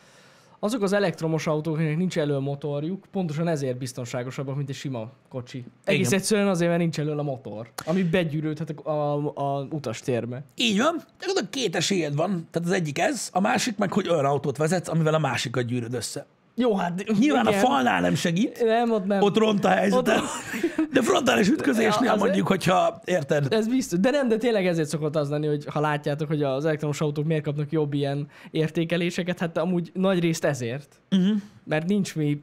[0.59, 5.11] azok az elektromos autók, akiknek nincs elő a motorjuk, pontosan ezért biztonságosabbak, mint egy sima
[5.29, 5.65] kocsi.
[5.85, 6.19] Egész Igen.
[6.19, 10.45] egyszerűen azért, mert nincs elő a motor, ami begyűrődhet a, a, a utastérbe.
[10.55, 14.25] Így van, gyakorlatilag két esélyed van, tehát az egyik ez, a másik meg, hogy olyan
[14.25, 16.27] autót vezetsz, amivel a másikat gyűröd össze.
[16.61, 17.59] Jó, hát Nyilván igen.
[17.61, 19.23] a falnál nem segít, Nem, ott nem.
[19.23, 20.25] ott ront a helyzetet, Ott-
[20.93, 23.99] de frontális ütközésnél Az- mondjuk, hogyha érted, Ez biztos.
[23.99, 27.25] De nem, de tényleg ezért szokott az lenni, hogy ha látjátok, hogy az elektromos autók
[27.25, 31.01] miért kapnak jobb ilyen értékeléseket, hát amúgy nagy részt ezért.
[31.11, 31.37] uh-huh.
[31.65, 32.43] Mert nincs mi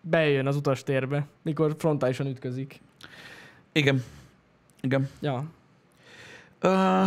[0.00, 2.80] bejön az utastérbe, mikor frontálisan ütközik.
[3.72, 4.04] igen,
[4.80, 5.08] igen.
[5.20, 5.44] Ja.
[6.62, 7.06] Uh,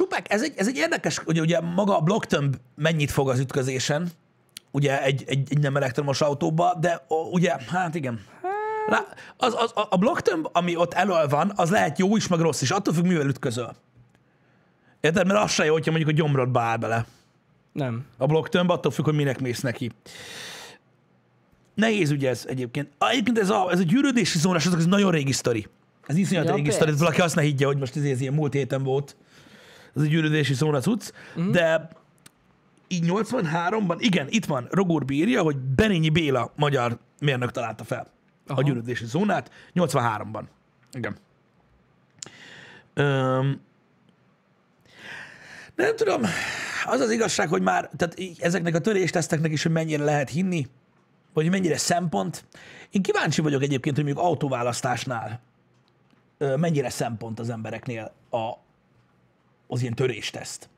[0.00, 4.08] Supák, ez egy, ez egy érdekes, hogy ugye maga a blokktömb mennyit fog az ütközésen,
[4.70, 8.20] ugye egy, egy, egy nem elektromos autóba, de o, ugye, hát igen.
[8.86, 12.62] Lá, az, az, a- blokktömb, ami ott elől van, az lehet jó is, meg rossz
[12.62, 13.74] is, attól függ, mivel ütközöl.
[15.00, 15.26] Érted?
[15.26, 17.06] Mert az se jó, hogyha mondjuk a gyomrodba áll bele
[17.72, 18.04] Nem.
[18.16, 19.90] a blokktömb, attól függ, hogy minek mész neki.
[21.74, 22.88] Nehéz ugye ez egyébként.
[22.98, 25.66] Egyébként ez a, ez a gyűrődési zónás, ez nagyon régi sztori.
[26.06, 26.92] Ez iszonyat Ja, régi sztori.
[26.92, 29.16] Valaki azt ne higgye, hogy most ez, ez ilyen múlt héten volt.
[29.96, 31.12] Ez a gyűrődési zóna cucc.
[31.40, 31.50] Mm.
[31.50, 31.88] De
[32.88, 38.06] így 83-ban, igen, itt van, Rogor bírja, hogy Benényi Béla magyar mérnök találta fel
[38.46, 38.60] Aha.
[38.60, 40.42] A gyűrődési zónát 83-ban.
[40.92, 41.16] Igen.
[42.94, 43.60] Öm,
[45.74, 46.22] nem tudom,
[46.84, 50.66] az az igazság, hogy már, tehát ezeknek a törésteszteknek is, hogy mennyire lehet hinni,
[51.32, 52.44] vagy mennyire szempont.
[52.90, 55.40] Én kíváncsi vagyok egyébként, hogy mondjuk autóválasztásnál
[56.38, 58.52] mennyire szempont az embereknél a,
[59.70, 60.68] az ilyen törésteszt.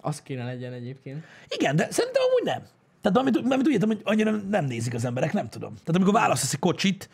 [0.00, 1.24] Az kéne legyen egyébként.
[1.48, 2.62] Igen, de szerintem amúgy nem.
[3.00, 5.70] Tehát amit, amit úgy értem, hogy annyira nem nézik az emberek, nem tudom.
[5.70, 7.08] Tehát amikor választasz egy kocsit,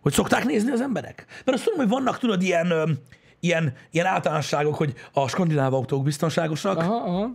[0.00, 1.24] hogy szokták nézni az emberek?
[1.28, 2.98] Mert azt tudom, hogy vannak, tudod, ilyen,
[3.40, 7.34] ilyen, ilyen általánosságok, hogy a skandináv autók biztonságosak, Aha, aha.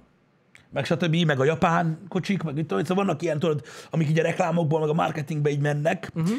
[0.72, 4.24] meg stb., meg a japán kocsik, meg én, szóval vannak ilyen, tudod, amik így a
[4.24, 6.36] reklámokból, meg a marketingbe így mennek, uh-huh.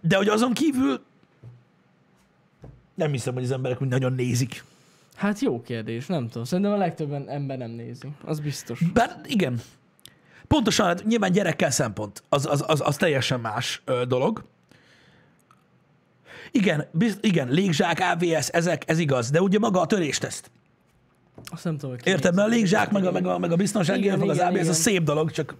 [0.00, 1.00] de hogy azon kívül
[2.94, 4.64] nem hiszem, hogy az emberek úgy nagyon nézik.
[5.18, 6.44] Hát jó kérdés, nem tudom.
[6.44, 8.08] Szerintem a legtöbben ember nem nézi.
[8.24, 8.80] Az biztos.
[8.92, 9.60] Bár igen,
[10.46, 14.44] pontosan, hát nyilván gyerekkel szempont, az, az, az, az teljesen más ö, dolog.
[16.50, 20.50] Igen, biz, igen, légzsák, AVS, ezek, ez igaz, de ugye maga a törésteszt.
[21.50, 24.00] Azt nem tudom, hogy Érted, mert a légzsák, meg a, meg a, meg a biztonsági,
[24.00, 24.68] Igen, meg az ABS, igen.
[24.68, 25.54] az szép dolog, csak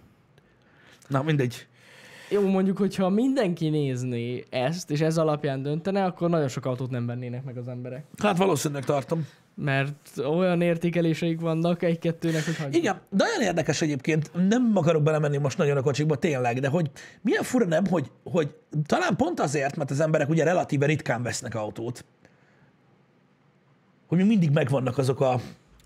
[1.09, 1.67] na mindegy.
[2.31, 7.07] Jó, mondjuk, hogyha mindenki nézné ezt, és ez alapján döntene, akkor nagyon sok autót nem
[7.07, 8.05] vennének meg az emberek.
[8.19, 9.27] Hát valószínűleg tartom.
[9.61, 12.75] Mert olyan értékeléseik vannak egy-kettőnek, hogy hagyjuk.
[12.75, 16.91] Igen, de olyan érdekes egyébként, nem akarok belemenni most nagyon a kocsikba, tényleg, de hogy
[17.21, 18.55] milyen fura nem, hogy, hogy
[18.87, 22.05] talán pont azért, mert az emberek ugye relatíve ritkán vesznek autót,
[24.07, 25.41] hogy még mindig megvannak azok a,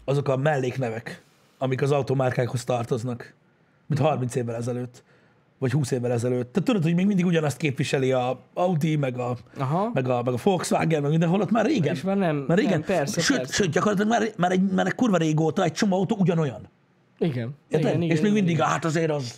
[0.04, 1.22] azok a melléknevek,
[1.58, 3.34] amik az automárkákhoz tartoznak,
[3.86, 5.02] mint 30 évvel ezelőtt,
[5.62, 6.52] vagy 20 évvel ezelőtt.
[6.52, 9.90] Tehát tudod, hogy még mindig ugyanazt képviseli a Audi, meg a, Aha.
[9.94, 11.94] meg a, meg a Volkswagen, meg mindenhol, ott már régen.
[11.94, 12.72] És már nem- Már régen.
[12.72, 13.52] nem, persze, sőt, persze.
[13.52, 16.68] sőt, gyakorlatilag már, már, egy, már egy kurva régóta egy csomó autó ugyanolyan.
[17.18, 17.50] Igen.
[17.68, 17.88] Érted?
[17.88, 18.66] igen, igen, és még mindig, igen.
[18.66, 19.34] hát azért az...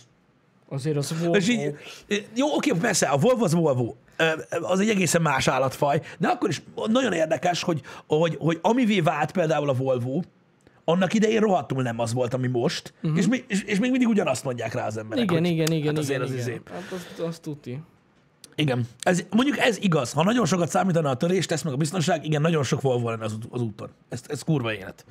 [0.69, 1.35] Azért az Volvo.
[1.35, 1.75] És így,
[2.35, 3.93] jó, oké, persze, a Volvo az Volvo.
[4.61, 9.31] Az egy egészen más állatfaj, de akkor is nagyon érdekes, hogy, hogy, hogy amivé vált
[9.31, 10.21] például a Volvo,
[10.85, 13.17] annak idején rohadtul nem az volt, ami most, uh-huh.
[13.19, 15.23] és, mi- és, és még mindig ugyanazt mondják rá az emberek.
[15.23, 16.47] Igen, hogy, igen, igen, hát azért igen, az igen.
[16.47, 16.61] izé.
[16.73, 17.81] Hát azt, azt tuti.
[18.55, 18.87] Igen.
[19.01, 20.11] Ez, mondjuk ez igaz.
[20.11, 23.23] Ha nagyon sokat számítana a törés, tesz meg a biztonság, igen, nagyon sok Volvo lenne
[23.23, 23.89] az, az úton.
[24.09, 25.05] Ez, ez kurva élet.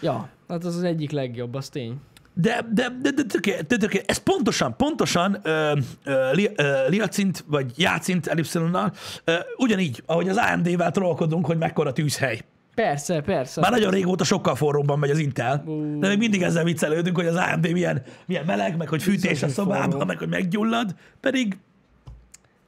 [0.00, 1.96] Ja, hát az az egyik legjobb, az tény.
[2.34, 5.72] De, de, de, de, töké, de töké, ez pontosan, pontosan ö,
[6.04, 8.92] ö, li, ö, liacint, vagy jácint ellipszilonnal,
[9.24, 12.40] ö, ugyanígy, ahogy az AMD-vel trollkodunk, hogy mekkora tűzhely.
[12.74, 13.60] Persze, persze.
[13.60, 15.98] Már nagyon régóta sokkal forróbban megy az Intel, Ú.
[15.98, 19.48] de még mindig ezzel viccelődünk, hogy az AMD milyen, milyen meleg, meg hogy fűtés a
[19.48, 20.04] szobában, forró.
[20.04, 21.56] meg hogy meggyullad, pedig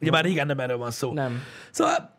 [0.00, 1.12] ugye már régen nem erről van szó.
[1.12, 1.40] Nem.
[1.70, 2.14] Szóval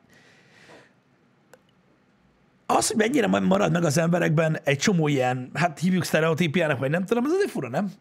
[2.65, 7.05] az, hogy mennyire marad meg az emberekben egy csomó ilyen, hát hívjuk sztereotípiának, vagy nem
[7.05, 7.91] tudom, ez azért fura, nem?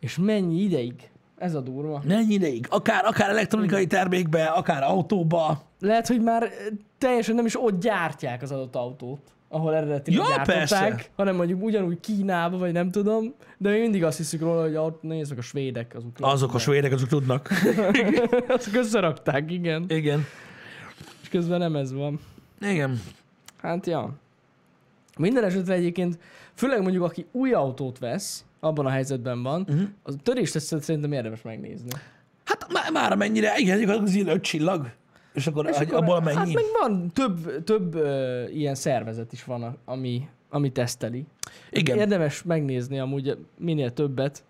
[0.00, 1.10] És mennyi ideig?
[1.42, 2.02] Ez a durva.
[2.06, 2.66] Mennyi ideig?
[2.70, 5.62] Akár, akár elektronikai termékbe, akár autóba.
[5.80, 6.50] Lehet, hogy már eh,
[6.98, 11.04] teljesen nem is ott gyártják az adott autót, ahol eredetileg Ja, gyártották, persze.
[11.16, 15.02] hanem mondjuk ugyanúgy Kínába, vagy nem tudom, de még mindig azt hiszük róla, hogy ott
[15.02, 17.50] nézzük a svédek, azok Azok a svédek, azok tudnak.
[18.56, 19.84] Azok összerakták, igen.
[19.88, 20.24] Igen.
[21.22, 22.20] És közben nem ez van.
[22.60, 23.00] Igen.
[23.58, 24.10] Hát ja.
[25.18, 26.18] Minden esetre egyébként,
[26.54, 29.72] főleg mondjuk aki új autót vesz, abban a helyzetben van, Mhm.
[29.72, 29.88] uh-huh.
[30.02, 31.90] az törést szerintem érdemes megnézni.
[32.44, 34.90] Hát má- már amennyire, igen, az ilyen öt csillag.
[35.34, 36.52] És akkor, és akkor- abból Hát mennyi?
[36.52, 41.24] meg van több, több uh, ilyen szervezet is van, a- ami, ami teszteli.
[41.70, 41.98] Igen.
[41.98, 44.44] Érdemes megnézni amúgy minél többet.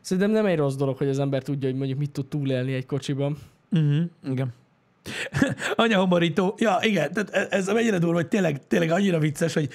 [0.00, 2.86] Szerintem nem egy rossz dolog, hogy az ember tudja, hogy mondjuk mit tud túlélni egy
[2.86, 3.36] kocsiban.
[3.70, 4.02] Uh-huh.
[4.30, 4.52] Igen.
[5.76, 6.54] Anya homorító.
[6.58, 9.68] Ja, igen, tehát e- ez mennyire durva, hogy tényleg, tényleg annyira vicces, hogy,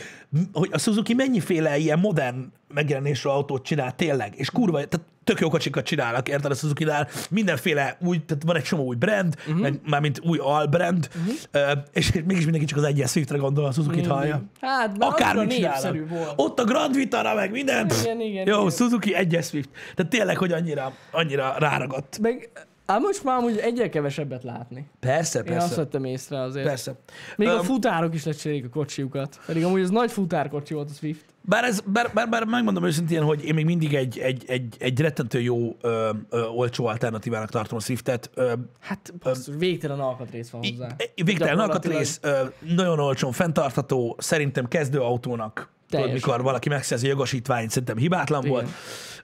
[0.54, 5.50] hogy a Suzuki mennyiféle ilyen modern megjelenésű autót csinál tényleg, és kurva, tehát tök jó
[5.50, 7.08] kocsikat csinálnak, érted a suzuki -nál.
[7.30, 9.62] mindenféle új, tehát van egy csomó új brand, uh-huh.
[9.62, 11.84] meg, mármint új albrand, uh-huh.
[11.94, 14.44] és mégis mindenki csak az egyes Swiftre gondol, a Suzuki-t hallja.
[14.62, 16.10] Hát, Akármit csinálnak.
[16.10, 16.34] volt.
[16.36, 17.90] Ott a Grand Vitara, meg minden.
[18.02, 18.70] Igen, igen, Jó, igen.
[18.70, 19.70] Suzuki egyes Swift.
[19.96, 22.20] Tehát tényleg, hogy annyira, annyira ráragadt.
[22.22, 22.50] Meg,
[22.90, 24.88] ám most már amúgy egyre kevesebbet látni.
[25.00, 25.76] Persze, Én azt persze.
[25.76, 26.66] vettem észre azért.
[26.66, 26.94] Persze.
[27.38, 29.40] Még a Öm, futárok is lecserélik a kocsiukat.
[29.46, 31.26] Pedig amúgy ez nagy futárkocsi volt a Swift.
[31.42, 35.00] Bár, ez, bár, bár, bár megmondom őszintén, hogy én még mindig egy, egy, egy, egy
[35.02, 38.30] rettentő jó ö, ö, olcsó alternatívának tartom a Swiftet.
[38.34, 40.88] Ö, Hát basszus, végtelen alkatrész van hozzá.
[41.24, 42.44] végtelen alkatrész, ö,
[42.76, 46.14] nagyon olcsón fenntartható, szerintem kezdőautónak, tudod, Teljesen.
[46.14, 48.52] mikor valaki megszerzi a jogosítványt, szerintem hibátlan Igen.
[48.54, 48.68] volt.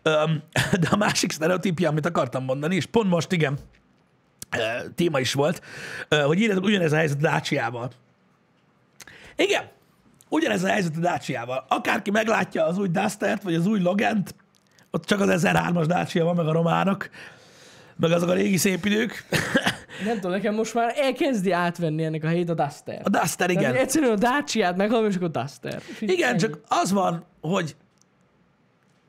[0.81, 3.57] De a másik sztereotípia, amit akartam mondani, és pont most igen,
[4.95, 5.61] téma is volt,
[6.25, 7.91] hogy írjátok ugyanez a helyzet a Dacia-val.
[9.35, 9.63] Igen,
[10.29, 11.65] ugyanez a helyzet a Dacia-val.
[11.69, 14.35] Akárki meglátja az új Dustert, vagy az új Logant,
[14.91, 17.09] ott csak az 1003-as Dacia van, meg a románok,
[17.95, 19.25] meg azok a régi szép idők.
[20.05, 23.01] Nem tudom, nekem most már elkezdi átvenni ennek a helyét a Duster.
[23.03, 23.63] A Duster, igen.
[23.63, 25.81] Tehát egyszerűen a Dacia-t meghallom, és akkor Duster.
[25.87, 26.39] És Igen, ennyi.
[26.39, 27.75] csak az van, hogy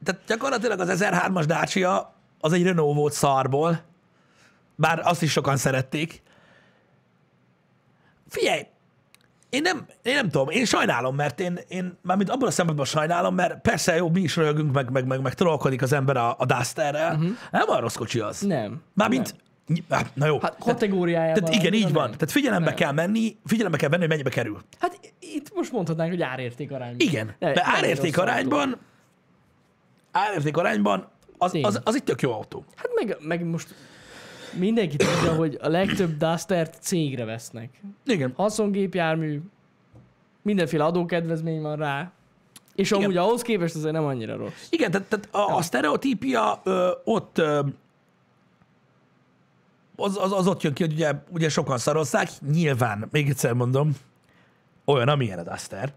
[0.05, 3.83] tehát gyakorlatilag az 1003-as Dacia az egy Renault volt szarból,
[4.77, 6.23] bár azt is sokan szerették.
[8.29, 8.67] Figyelj,
[9.55, 13.35] én nem, én nem tudom, én sajnálom, mert én, én mármint abban a szempontból sajnálom,
[13.35, 16.45] mert persze jó, mi is röhögünk, meg, meg, meg, meg trollkodik az ember a, a
[16.45, 17.31] Dusterrel, uh-huh.
[17.51, 18.41] nem a rossz kocsi az.
[18.41, 18.83] Nem.
[18.95, 19.35] Mármint,
[19.91, 20.41] hát, na jó.
[20.41, 21.45] Hát kategóriájában.
[21.45, 21.93] tehát igen, így nem.
[21.93, 22.11] van.
[22.11, 22.75] Tehát figyelembe Nem.
[22.75, 24.59] kell menni, figyelembe kell venni, hogy mennyibe kerül.
[24.81, 27.07] Hát itt most mondhatnánk, hogy árérték arányban.
[27.07, 28.31] Igen, de nem árérték autó.
[28.31, 28.79] arányban,
[30.15, 32.65] árérték arányban az, az, az egy tök jó autó.
[32.75, 33.75] Hát meg, meg most
[34.53, 37.81] mindenki tudja, hogy a legtöbb Dustert cégre vesznek.
[38.05, 38.33] Igen.
[38.37, 39.41] Haszongépjármű,
[40.43, 42.13] mindenféle adókedvezmény van rá,
[42.75, 43.03] és Igen.
[43.03, 44.67] amúgy ahhoz képest azért nem annyira rossz.
[44.71, 47.61] Igen, tehát, tehát a, a sztereotípia ö, ott ö,
[49.97, 52.29] az, az, az ott jön ki, hogy ugye, ugye sokan szarozzák.
[52.53, 53.97] Nyilván, még egyszer mondom,
[54.85, 55.93] olyan, amilyen a Duster.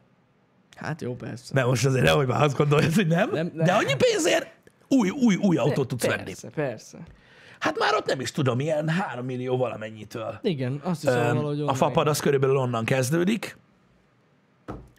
[0.78, 1.54] Hát jó, persze.
[1.54, 3.30] Mert most azért nehogy már azt gondolod, hogy nem.
[3.32, 3.66] Nem, nem.
[3.66, 4.48] De annyi pénzért
[4.88, 6.24] új, új, új autót tudsz venni.
[6.24, 6.98] persze, persze.
[7.60, 10.40] Hát már ott nem is tudom, ilyen 3 millió valamennyitől.
[10.42, 13.58] Igen, azt hiszem Öm, valahogy a fapad az körülbelül onnan kezdődik.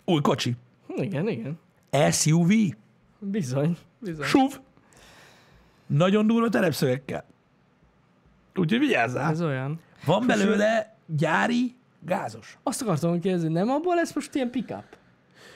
[0.04, 0.56] Új kocsi.
[0.96, 1.28] igen.
[1.28, 1.58] Igen.
[2.12, 2.50] SUV.
[3.18, 4.26] Bizony, bizony.
[4.26, 4.52] SUV.
[5.86, 7.24] Nagyon durva terepszögekkel.
[8.54, 9.30] Úgyhogy vigyázzál.
[9.30, 9.80] Ez olyan.
[10.04, 12.58] Van belőle gyári gázos.
[12.62, 14.84] Azt akartam kérdezni, nem abból lesz most ilyen pickup?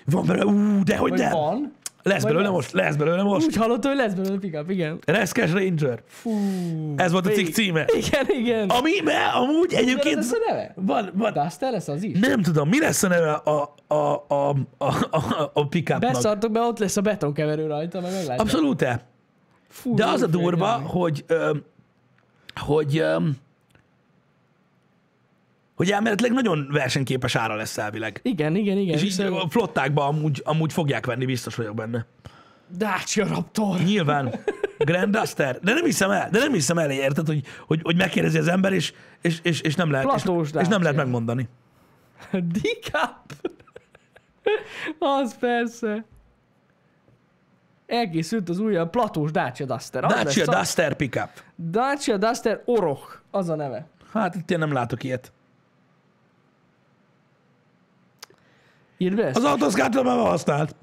[0.06, 1.30] Van belőle, ú, de hogy nem.
[1.30, 1.72] van?
[2.02, 2.52] Lesz belőle lesz?
[2.52, 3.46] most, lesz belőle most.
[3.46, 4.98] Úgy hallottam, hogy lesz belőle pickup, igen.
[5.06, 6.02] Reszkes Ranger.
[6.06, 6.30] Fú.
[6.96, 7.84] Ez volt a cikk címe.
[7.96, 8.68] Igen, igen.
[8.68, 10.72] Ami, mert amúgy Mi egyébként lesz a neve?
[10.76, 12.18] van, van, Duster lesz az is?
[12.18, 13.94] nem tudom, mi lesz a neve a, a,
[14.28, 16.12] a, a, a, a pickupnak.
[16.12, 18.40] Beszartok be, ott lesz a betonkeverő rajta, meg meglátjuk.
[18.40, 19.06] Abszolút-e?
[19.68, 21.24] Fú, De az a durva, hogy,
[22.60, 23.36] hogy, öm,
[25.82, 28.20] hogy elméletileg nagyon versenyképes ára lesz elvileg.
[28.22, 28.98] Igen, igen, igen.
[28.98, 32.06] És így a flottákban amúgy, amúgy fogják venni, biztos vagyok benne.
[32.76, 33.80] Dacia Raptor.
[33.80, 34.34] Nyilván.
[34.78, 35.58] Grand Duster.
[35.62, 38.72] De nem hiszem el, de nem hiszem el, érted, hogy, hogy, hogy megkérdezi az ember,
[38.72, 40.78] és, és, és, és nem lehet, és, Platós és nem Dacia.
[40.78, 41.48] lehet megmondani.
[42.62, 43.32] Decap.
[44.98, 46.04] az persze.
[47.86, 50.04] elkészült az újabb platós Dacia Duster.
[50.04, 51.30] Az Dacia lesz Duster pickup.
[51.70, 53.86] Dacia Duster Oroch, az a neve.
[54.12, 55.32] Hát itt én nem látok ilyet.
[59.02, 59.36] Írd be ezt?
[59.36, 60.74] Az autószkártól már használt.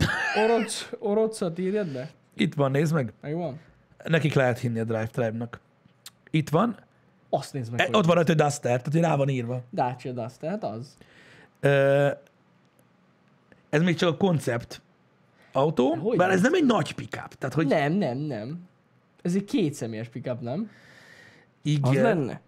[0.46, 2.10] Oroc, Orocot írjad be?
[2.36, 3.14] Itt van, nézd meg.
[3.22, 3.60] Megvan?
[4.04, 5.60] Nekik lehet hinni a Drive Tribe-nak.
[6.30, 6.78] Itt van.
[7.30, 9.62] Azt nézd meg, E, ott van rajta, hogy Duster, tehát hogy rá van írva.
[9.74, 10.98] Dacia Duster, hát az.
[11.60, 12.10] Ö,
[13.70, 14.82] ez még csak a koncept
[15.52, 16.36] autó, Hogy bár ez?
[16.36, 17.34] ez nem egy nagy pickup.
[17.34, 18.60] Tehát, hogy Nem, nem, nem.
[19.22, 20.70] Ez egy kétszemélyes pickup, nem?
[21.64, 22.42] Az igen, lenne?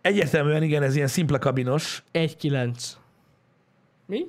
[0.00, 2.02] egyértelműen igen, ez ilyen szimpla kabinos.
[2.12, 2.76] 1.9.
[4.06, 4.26] Mi?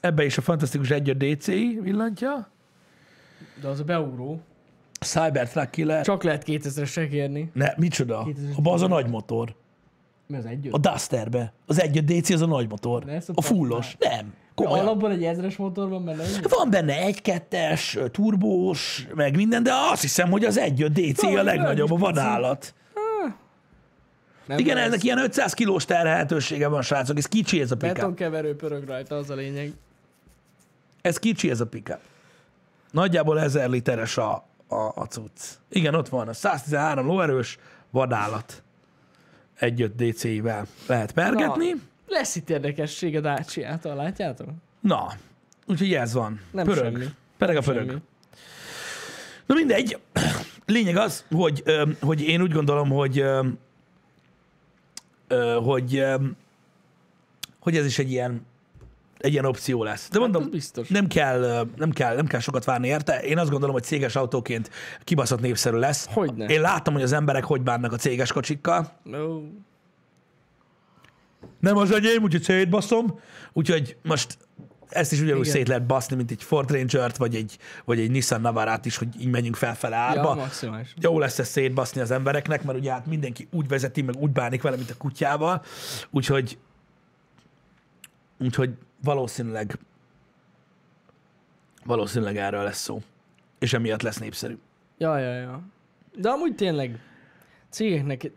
[0.00, 2.48] Ebbe is a fantasztikus 1 DCI villantja.
[3.60, 4.40] De az a beugró.
[5.00, 6.04] Cybertruck killer.
[6.04, 7.50] Csak lehet 2000-esre kérni.
[7.54, 8.22] Ne, micsoda?
[8.24, 9.54] 2000 Abba az a nagy motor.
[10.26, 11.52] Mi az egy A Dusterbe.
[11.66, 13.08] Az 1 DC az a nagy motor.
[13.08, 13.96] Ezt a A fullos.
[13.98, 14.34] Nem.
[14.54, 14.86] Komolyan.
[14.86, 16.22] Alapban egy ezres motor van benne.
[16.42, 21.90] Van benne egy-kettes, turbós, meg minden, de azt hiszem, hogy az 1 DC a legnagyobb,
[21.90, 22.74] a vadállat.
[24.46, 24.86] Nem Igen, lesz.
[24.86, 27.18] ennek ilyen 500 kilós terhelhetősége van, srácok.
[27.18, 27.96] Ez kicsi ez a pickup.
[27.96, 29.72] Betonkeverő pörög rajta, az a lényeg.
[31.00, 31.98] Ez kicsi ez a pickup.
[32.90, 35.40] Nagyjából 1000 literes a, a, a cucc.
[35.68, 36.28] Igen, ott van.
[36.28, 37.58] A 113 lóerős
[37.90, 38.62] vadállat.
[39.58, 41.68] 1 DC-vel lehet pergetni.
[41.70, 44.48] Na, lesz itt érdekesség a Dacia-tól, látjátok?
[44.80, 45.12] Na,
[45.66, 46.40] úgyhogy ez van.
[46.50, 46.84] Nem pörög.
[46.84, 47.04] semmi.
[47.38, 47.88] Pereg a pörög.
[47.88, 48.00] Semmi.
[49.46, 49.98] Na mindegy.
[50.66, 51.62] Lényeg az, hogy,
[52.00, 53.24] hogy én úgy gondolom, hogy
[55.64, 56.04] hogy,
[57.60, 58.46] hogy ez is egy ilyen,
[59.18, 60.08] egy ilyen opció lesz.
[60.10, 60.88] De mondom, az biztos.
[60.88, 63.22] nem kell, nem, kell, nem kell sokat várni érte.
[63.22, 64.70] Én azt gondolom, hogy céges autóként
[65.04, 66.06] kibaszott népszerű lesz.
[66.10, 66.46] Hogyne.
[66.46, 68.92] Én látom, hogy az emberek hogy bánnak a céges kocsikkal.
[69.02, 69.40] No.
[71.60, 73.20] Nem az enyém, úgyhogy szétbaszom.
[73.52, 74.38] Úgyhogy most
[74.94, 75.52] ezt is ugyanúgy Igen.
[75.52, 79.20] szét lehet baszni, mint egy Ford Ranger-t, vagy egy, vagy egy Nissan Navarát is, hogy
[79.20, 80.34] így menjünk felfele Ja, árba.
[80.34, 80.94] maximális.
[81.00, 84.62] Jó lesz ezt szétbaszni az embereknek, mert ugye hát mindenki úgy vezeti, meg úgy bánik
[84.62, 85.62] vele, mint a kutyával.
[86.10, 86.58] Úgyhogy,
[88.38, 88.70] úgyhogy
[89.02, 89.78] valószínűleg
[91.84, 93.02] valószínűleg erről lesz szó.
[93.58, 94.58] És emiatt lesz népszerű.
[94.98, 95.62] Ja, ja, ja.
[96.16, 96.98] De amúgy tényleg
[97.68, 98.30] cégeknek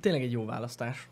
[0.00, 1.08] tényleg egy jó választás.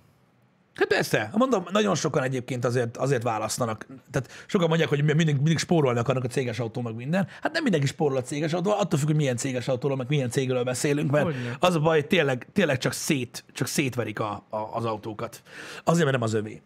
[0.75, 3.87] Hát persze, mondom, nagyon sokan egyébként azért, azért választanak.
[4.11, 7.29] Tehát sokan mondják, hogy mindig, mindig spórolni akarnak a céges autó, meg minden.
[7.43, 10.31] Hát nem mindenki spórol a céges autó, attól függ, hogy milyen céges autóról, meg milyen
[10.31, 11.57] cégről beszélünk, mert Hogyne.
[11.61, 15.43] az a baj, hogy tényleg, tényleg csak, szét, csak szétverik a, a, az autókat.
[15.85, 16.63] Azért, mert nem az övé.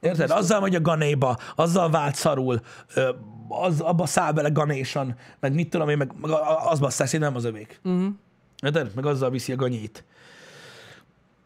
[0.00, 0.30] Érted?
[0.30, 2.60] Azzal megy a ganéba, azzal vált szarul,
[3.48, 6.30] az, abba száll bele ganésan, meg mit tudom én, meg, meg
[6.66, 7.80] az basszás, hogy nem az övék.
[7.84, 8.12] Uh-huh.
[8.62, 8.90] Érted?
[8.94, 10.04] Meg azzal viszi a ganyét.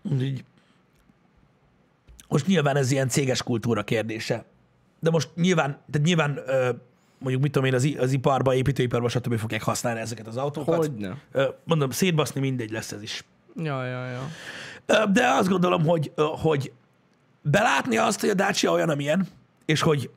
[0.02, 0.44] Úgyhogy
[2.28, 4.44] most nyilván ez ilyen céges kultúra kérdése.
[5.00, 6.38] De most nyilván, tehát nyilván
[7.18, 9.36] mondjuk mit tudom én, az, az iparba, építőiparba, stb.
[9.36, 10.76] fogják használni ezeket az autókat.
[10.76, 11.18] Hogyne.
[11.64, 13.24] Mondom, szétbaszni mindegy lesz ez is.
[13.56, 14.26] Ja, ja, ja.
[15.06, 16.72] De azt gondolom, hogy, hogy
[17.42, 19.26] belátni azt, hogy a Dacia olyan, amilyen,
[19.64, 20.10] és hogy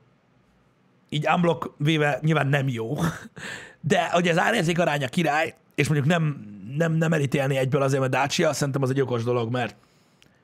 [1.10, 2.98] így unblock véve nyilván nem jó,
[3.82, 6.46] de hogy az árérték aránya király, és mondjuk nem,
[6.78, 9.76] nem, nem elítélni egyből azért, mert Dacia, szerintem az egy okos dolog, mert,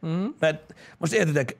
[0.01, 0.25] Uh-huh.
[0.39, 1.55] mert most értitek,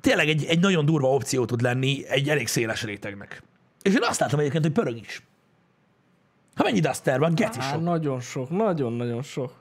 [0.00, 3.42] tényleg egy, egy nagyon durva opció tud lenni egy elég széles rétegnek.
[3.82, 5.22] És én azt látom egyébként, hogy pörög is.
[6.54, 7.82] Ha mennyi Duster van, geci sok.
[7.82, 9.58] nagyon sok, nagyon-nagyon sok.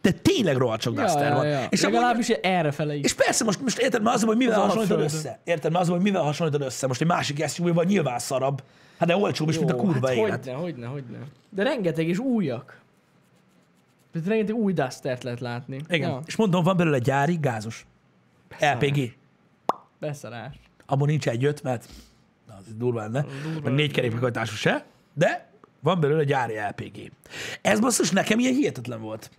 [0.00, 1.46] De tényleg rohadt sok Ja, Duster ja, van.
[1.46, 1.66] ja.
[1.70, 3.04] És amúgy- Legalábbis errefele is.
[3.04, 5.38] És persze, most, most érted, mert az, hogy mivel Az hasonlítod össze.
[5.44, 6.86] Érted, mert az, hogy mivel hasonlítod össze.
[6.86, 8.62] Most egy másik SUV-val nyilván szarabb.
[8.98, 10.44] Hát de olcsóbb is, mint a kurva hát élet.
[10.44, 11.18] Hogyne, hogyne, hogyne.
[11.50, 12.80] De rengeteg és újak.
[14.18, 15.80] Tehát rengeteg új Dustert lehet látni.
[15.88, 16.10] Igen.
[16.10, 17.86] Ja, És mondom, van belőle gyári, gázos.
[18.60, 19.16] LPG.
[20.00, 20.54] beszarás.
[20.86, 21.88] Abban nincs egy öt, mert
[22.46, 23.24] na, az durva lenne.
[23.42, 25.50] Durva Meg négy kerékpárhajtású se, de
[25.80, 27.12] van belőle gyári LPG.
[27.62, 29.30] Ez basszus nekem ilyen hihetetlen volt.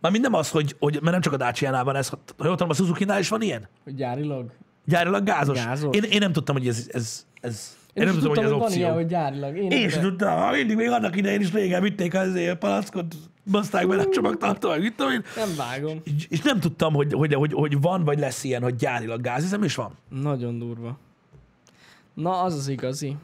[0.00, 2.68] Mármint nem az, hogy, hogy mert nem csak a Dacia-nál van ez, ha jól tudom,
[2.68, 3.68] a Suzuki-nál is van ilyen?
[3.84, 4.50] Gyárilag.
[4.84, 5.64] Gyárilag gázos.
[5.64, 5.96] Gázos?
[5.96, 8.50] Én, én nem tudtam, hogy ez, ez, ez Én, én nem is tudom, hogy ez
[8.50, 8.80] hogy van opció.
[8.82, 9.56] ilyen, hogy gyárilag.
[9.56, 13.14] Én, Én nem- tudtam, mindig még annak idején is régen vitték az palackot,
[13.50, 15.24] baszták bele a csomagtartó, meg mit tudom én.
[15.36, 16.00] Nem vágom.
[16.04, 19.42] És- És nem tudtam, hogy, hogy, hogy, hogy van, vagy lesz ilyen, hogy gyárilag gáz,
[19.42, 19.92] hiszem is van.
[20.08, 20.98] Nagyon durva.
[22.14, 23.16] Na, az az igazi.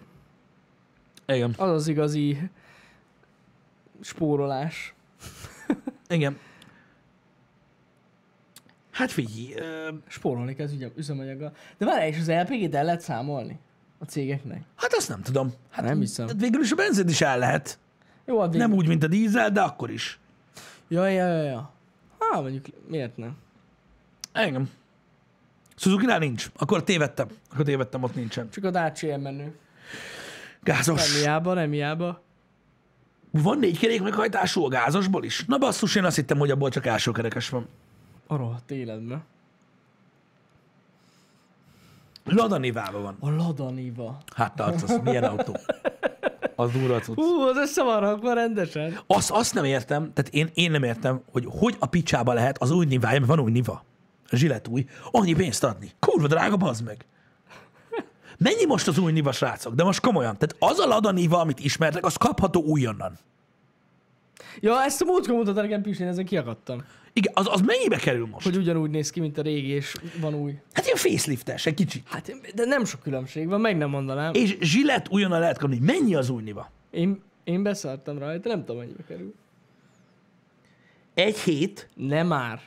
[1.26, 1.54] Igen.
[1.56, 2.50] Az az igazi
[4.00, 4.94] spórolás.
[6.08, 6.38] Igen.
[8.90, 11.52] Hát figyelj, ö, Spórolni kell az üzemanyaggal.
[11.78, 13.58] De várj, és az LPG-t el lehet számolni?
[13.98, 14.62] A cégeknek?
[14.74, 15.52] hát azt nem tudom.
[15.70, 16.26] Hát Nem hiszem.
[16.26, 17.78] hát végül is a benzin is el lehet.
[18.26, 18.60] Jó, addig...
[18.60, 20.18] Nem úgy, mint a dízel, de akkor is.
[20.88, 21.70] Ja, ja, ja, ja.
[22.18, 23.36] Há, mondjuk miért nem?
[24.32, 24.70] Engem.
[25.76, 26.50] Suzuki-nál nincs.
[26.56, 27.28] Akkor tévedtem.
[27.52, 28.50] Akkor tévedtem, ott nincsen.
[28.50, 29.56] Csak a Dacia menő.
[30.62, 31.12] Gázos.
[31.12, 32.22] Nem hiába, nem hiába.
[33.30, 35.44] Van négy kerék meghajtású a gázosból is?
[35.44, 37.68] Na basszus, én azt hittem, hogy abból csak első kerekes van.
[38.26, 39.24] A rohadt életben.
[42.24, 43.16] Lada Nivában van.
[43.20, 44.18] A Lada Niva.
[44.34, 45.56] Hát tartasz, milyen autó?
[46.56, 47.14] Az durva cucc.
[47.14, 48.98] Hú, az össze van rakva rendesen.
[49.06, 52.70] Azt, azt nem értem, tehát én, én nem értem, hogy hogy a picsába lehet az
[52.70, 53.84] új nivája, mert van új niva,
[54.30, 55.90] a zsillet új, annyi pénzt adni.
[55.98, 57.06] Kurva drága, bazd meg.
[58.38, 59.74] Mennyi most az új niva, srácok?
[59.74, 60.36] De most komolyan.
[60.38, 63.18] Tehát az a Lada Niva, amit ismertek, az kapható újonnan.
[64.60, 66.84] Ja, ezt a múltkor mutatta nekem Pisti, én ezen kiakadtam.
[67.16, 68.44] Igen, az, az mennyibe kerül most?
[68.44, 70.58] Hogy ugyanúgy néz ki, mint a régi, és van új.
[70.72, 72.08] Hát ilyen faceliftes, egy kicsit.
[72.08, 74.34] Hát, de nem sok különbség van, meg nem mondanám.
[74.34, 75.78] És zsillet újonnan lehet kapni.
[75.78, 76.70] Mennyi az új niva?
[76.90, 79.34] Én, én beszálltam rajta, nem tudom, mennyibe kerül.
[81.14, 82.60] Egy hét Nem már.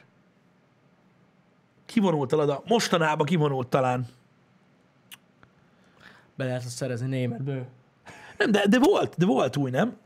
[1.85, 2.63] kivonult a Lada.
[2.67, 4.07] Mostanában kivonult talán.
[6.35, 7.65] Be lehet azt szerezni németből.
[8.37, 9.97] Nem, de, de volt, de volt új, nem?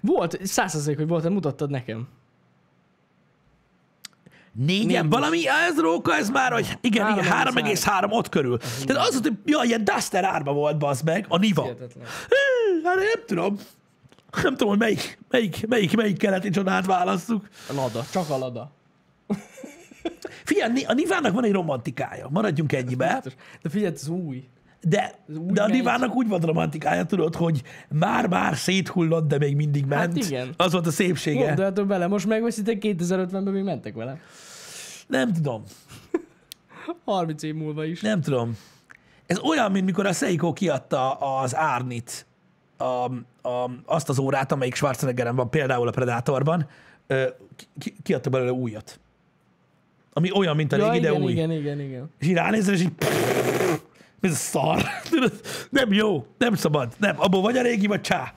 [0.00, 2.08] Volt, százszerzék, hogy volt, mutattad nekem.
[4.56, 7.50] Négyen, Négy valami, ez róka, ez már, hogy igen, igen, 3,3.
[7.54, 8.58] 3,3 ott körül.
[8.58, 11.66] Tehát az, hogy ja, ilyen Duster árba volt, bazd meg, a Niva.
[12.84, 13.58] Hát nem tudom.
[14.42, 17.48] Nem tudom, hogy melyik, melyik, melyik, melyik keleti csodát választjuk.
[17.74, 18.70] Lada, csak a Lada.
[20.44, 22.28] Figyelj, a Nivának van egy romantikája.
[22.30, 23.22] Maradjunk ennyibe.
[23.62, 24.44] De figyelj, ez új.
[24.80, 25.66] De, de a.
[25.66, 30.16] Nivának úgy van romantikája, tudod, hogy már-már széthullott, de még mindig ment.
[30.16, 30.48] igen.
[30.56, 31.44] Az volt a szépsége.
[31.44, 34.18] Gondoljatok bele, most megveszitek 2050-ben még mentek vele.
[35.06, 35.64] Nem tudom.
[37.04, 38.00] 30 év múlva is.
[38.00, 38.56] Nem tudom.
[39.26, 42.26] Ez olyan, mint mikor a Seiko kiadta az Árnit,
[42.76, 42.84] a,
[43.48, 46.66] a, azt az órát, amelyik Schwarzeneggeren van, például a Predatorban,
[47.78, 49.00] ki, kiadta belőle újat.
[50.12, 51.32] Ami olyan, mint a ja, régi, de igen, új.
[51.32, 52.10] igen, igen, igen.
[52.18, 52.92] És így ránézel, és így
[54.20, 54.82] ez a szar.
[55.70, 56.92] Nem jó, nem szabad.
[56.98, 58.34] Nem, abból vagy a régi, vagy csá.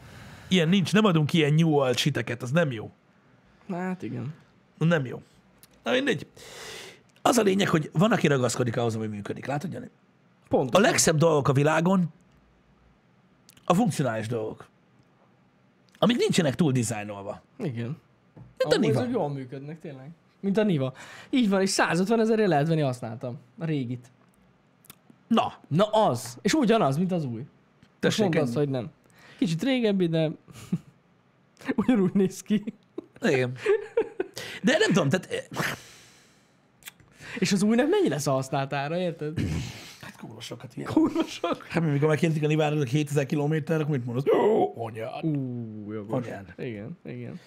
[0.47, 2.91] Ilyen nincs, nem adunk ilyen new old siteket, az nem jó.
[3.72, 4.34] Hát igen.
[4.78, 5.22] Nem jó.
[5.88, 6.27] Na mindegy.
[7.21, 9.45] Az a lényeg, hogy van, aki ragaszkodik ahhoz, ami működik.
[9.45, 9.89] Látod, Jani?
[10.49, 10.75] Pont.
[10.75, 12.13] A legszebb dolgok a világon
[13.65, 14.67] a funkcionális dolgok.
[15.99, 17.41] Amik nincsenek túl dizájnolva.
[17.57, 17.97] Igen.
[18.57, 19.05] Mint a Niva.
[19.05, 20.09] jól működnek, tényleg.
[20.39, 20.93] Mint a Niva.
[21.29, 23.38] Így van, és 150 ezerért lehet venni, használtam.
[23.59, 24.11] A régit.
[25.27, 26.38] Na, Na az.
[26.41, 27.45] És ugyanaz, mint az új.
[27.99, 28.89] Tessék, mondd azt, hogy nem.
[29.38, 30.31] Kicsit régebbi, de
[31.75, 32.63] ugyanúgy néz ki.
[33.21, 33.51] Igen.
[34.64, 35.66] De nem tudom, tehát eh,
[37.39, 39.39] És az újnak mennyi lesz a használt ára, érted?
[40.01, 40.91] hát kurva sokat ilyen.
[40.91, 41.66] Kurva sok.
[41.70, 44.24] Hát mikor megkérdezik a Nivára 2000 kilométer, akkor mit mondasz?
[44.34, 45.24] Ó, anyád.
[45.24, 46.26] Ú, jogos.
[46.26, 46.53] Anyád.
[46.58, 47.39] Igen, igen.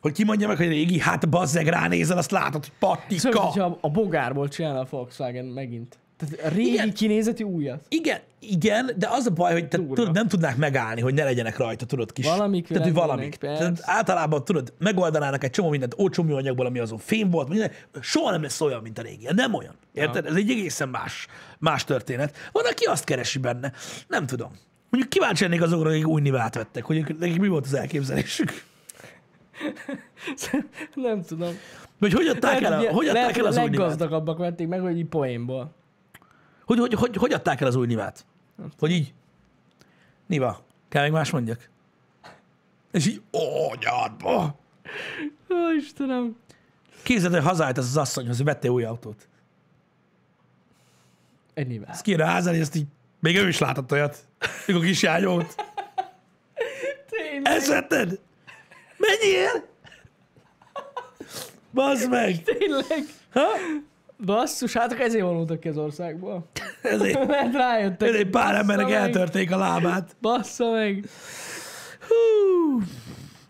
[0.00, 3.20] Hogy ki mondja meg, hogy régi, hát bazzeg ránézel, azt látod, hogy patika.
[3.20, 5.98] Szóval, hogyha a bogárból csinálna a Volkswagen megint.
[6.16, 6.92] Tehát régi Igen.
[6.92, 7.84] kinézetű újat.
[7.88, 11.56] Igen, igen, de az a baj, hogy te, tudod, nem tudnák megállni, hogy ne legyenek
[11.56, 12.26] rajta, tudod, kis...
[12.26, 13.36] Valamik Tehát, hogy valamik.
[13.36, 13.58] persze.
[13.58, 18.30] Tehát általában, tudod, megoldanának egy csomó mindent olcsó műanyagból, ami azon fém volt, minden, soha
[18.30, 19.28] nem lesz olyan, mint a régi.
[19.34, 19.74] Nem olyan.
[19.92, 20.26] Érted?
[20.26, 21.26] Ez egy egészen más,
[21.58, 22.36] más történet.
[22.52, 23.72] Van, aki azt keresi benne.
[24.08, 24.50] Nem tudom.
[24.90, 28.52] Mondjuk kíváncsi lennék azokra, akik új nivát vettek, hogy nekik mi volt az elképzelésük.
[30.94, 31.58] Nem tudom.
[31.98, 35.04] Vagy hogy adták el, a- hogy adták el hogy az új leggazdagabbak vették meg, hogy
[35.04, 35.74] poénból.
[36.66, 38.26] Hogy, hogy, hogy, hogy adták el az új nivát?
[38.78, 39.14] Hogy így,
[40.26, 41.68] Niva, kell még más mondjak?
[42.92, 44.58] És így, ó, nyádba!
[45.50, 46.36] Ó, Istenem.
[47.02, 49.28] Képzeld, hogy hazájött ez az asszonyhoz, hogy vettél új autót.
[51.54, 51.90] Egy nivál.
[51.90, 52.86] Ezt kéne házani, ezt így,
[53.20, 54.18] még ő is látott olyat,
[54.66, 55.54] mikor kisjány volt.
[57.10, 57.52] Tényleg.
[57.52, 58.18] Ezt vetted?
[58.96, 59.66] Mennyiért?
[61.72, 62.42] Bazd meg!
[62.42, 63.04] Tényleg.
[63.32, 63.46] Ha?
[64.24, 66.46] Basszus, hát ezért vonultak ki az országból.
[66.82, 68.08] Ezért, Mert rájöttek.
[68.08, 70.16] ezért pár embernek eltörték a lábát.
[70.20, 71.08] Bassza meg.
[72.08, 72.80] Hú.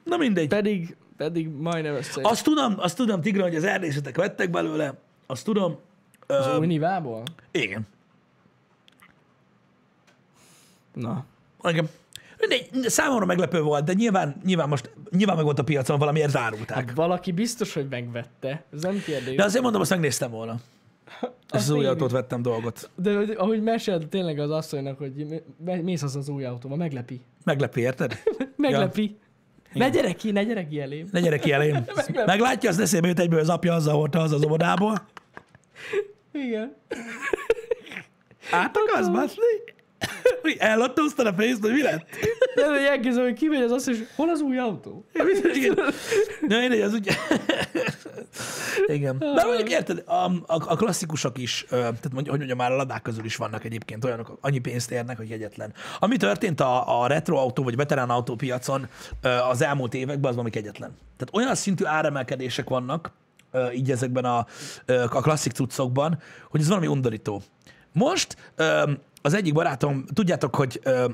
[0.05, 0.49] Na mindegy.
[0.49, 2.21] Pedig, pedig majdnem össze.
[2.23, 4.95] Azt tudom, azt tudom, Tigran, hogy az erdészetek vettek belőle,
[5.27, 5.77] azt tudom.
[6.27, 7.23] Az Ö, új nivából?
[7.51, 7.87] igen.
[10.95, 11.25] Na.
[11.63, 11.89] Igen.
[12.39, 16.77] Mindegy, Számomra meglepő volt, de nyilván, nyilván most nyilván meg volt a piacon, valamiért zárulták.
[16.77, 18.65] Hát valaki biztos, hogy megvette.
[18.73, 19.35] Ez nem kérdés.
[19.35, 20.57] De azért mondom, azt megnéztem volna.
[21.53, 22.91] És az új autót vettem dolgot.
[22.95, 25.43] De hogy- ahogy mesélt tényleg az asszonynak, hogy
[25.83, 27.21] mész az az új autóba, meglepi.
[27.45, 28.23] Meglepi, érted?
[28.57, 29.19] Meglepi.
[29.73, 31.09] Ne gyere ki, ne gyere ki elém.
[31.13, 31.85] Ne gyere ki elém.
[32.27, 35.07] Meglátja, az eszébe jut egyből az apja, azzal hordta az az óvodából.
[36.33, 36.75] Igen.
[38.51, 39.43] Át akarsz baszni?
[40.59, 42.07] Ellattóztad a pénzt, hogy mi lett?
[42.55, 45.05] Nem, hogy elkezdem, hogy kimegy az asszony, és hol az új autó?
[45.55, 45.79] Igen.
[46.49, 47.13] Na, én az ugye...
[48.87, 49.19] Igen.
[49.19, 53.03] De mondjuk érted, a, a, a klasszikusok is, tehát mondjuk, hogy mondjam, már a ladák
[53.03, 55.73] közül is vannak egyébként olyanok, annyi pénzt érnek, hogy egyetlen.
[55.99, 58.89] Ami történt a, a retro autó vagy veterán autópiacon
[59.51, 60.97] az elmúlt években, az valami egyetlen.
[61.17, 63.11] Tehát olyan szintű áremelkedések vannak,
[63.75, 64.47] így ezekben a,
[64.87, 66.19] a klasszik cuccokban,
[66.51, 67.43] hogy ez valami undorító.
[67.97, 68.93] Most ö,
[69.23, 71.09] az egyik barátom, tudjátok, hogy ö,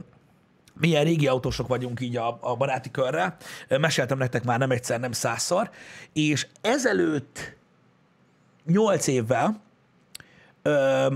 [0.75, 3.37] milyen régi autósok vagyunk így a, a baráti körrel.
[3.69, 5.71] Meséltem nektek már nem egyszer, nem százszor.
[6.13, 7.57] És ezelőtt
[8.67, 9.61] nyolc évvel
[10.63, 11.07] ö,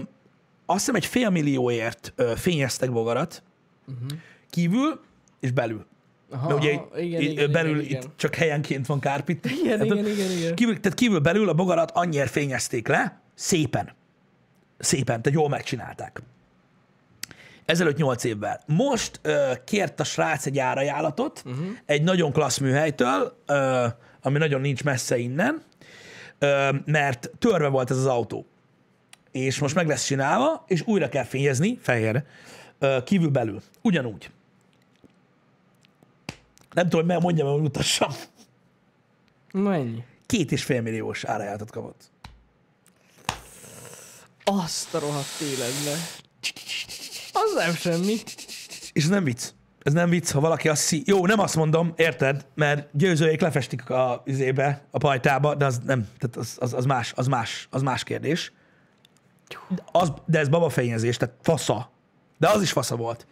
[0.66, 3.42] azt hiszem egy fél millióért ö, fényeztek bogarat
[3.86, 4.18] uh-huh.
[4.50, 5.00] kívül
[5.40, 5.86] és belül.
[6.30, 8.12] Aha, Mert ugye itt, igen, itt, igen, belül igen, itt igen.
[8.16, 9.44] csak helyenként van kárpit.
[9.60, 10.54] Igen, Hát, igen, igen, igen.
[10.54, 13.94] Kívül, tehát kívül belül a bogarat annyiért fényezték le, szépen.
[14.79, 16.22] Szépen, tehát jól megcsinálták.
[17.64, 18.61] Ezelőtt 8 évvel.
[18.66, 21.66] Most ö, kért a srác egy árajánlatot uh-huh.
[21.85, 23.87] egy nagyon klassz műhelytől, ö,
[24.22, 25.62] ami nagyon nincs messze innen,
[26.39, 28.47] ö, mert törve volt ez az autó.
[29.31, 32.27] És most meg lesz csinálva, és újra kell fényezni, fehérre,
[32.79, 33.62] ö, kívül belül.
[33.83, 34.31] Ugyanúgy.
[36.72, 38.11] Nem tudom, hogy mondjam, hogy mutassam.
[39.53, 40.05] Mennyi?
[40.27, 42.11] Két és fél milliós árajánlatot kapott.
[44.51, 45.92] Azt a rohadt életbe.
[47.32, 48.14] Az nem semmi.
[48.92, 49.49] És ez nem vicc.
[49.82, 53.90] Ez nem vicc, ha valaki azt hiszi, jó, nem azt mondom, érted, mert győzőjék lefestik
[53.90, 57.82] a izébe, a pajtába, de az nem, tehát az, az, az, más, az, más, az
[57.82, 58.53] más kérdés.
[59.49, 61.90] De, az, de ez babafényezés, tehát fasza.
[62.38, 63.26] De az is fasza volt.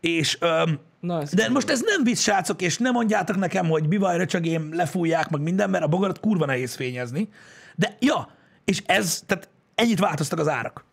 [0.00, 3.88] És, öm, Na, ez de most ez nem vicc, srácok, és nem mondjátok nekem, hogy
[3.88, 7.28] bivaj, röcsögém, lefújják, meg minden, mert a bogarat kurva nehéz fényezni.
[7.74, 8.28] De ja,
[8.64, 9.48] és ez, tehát
[9.78, 10.84] ennyit változtak az árak.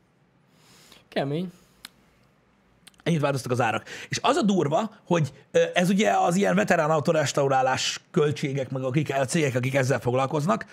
[1.10, 1.52] kemény.
[3.04, 3.84] Ennyit változtak az árak.
[4.10, 5.34] És az a durva, hogy
[5.74, 10.66] ez ugye az ilyen veterán autorestaurálás költségek, meg akik, a cégek, akik ezzel foglalkoznak.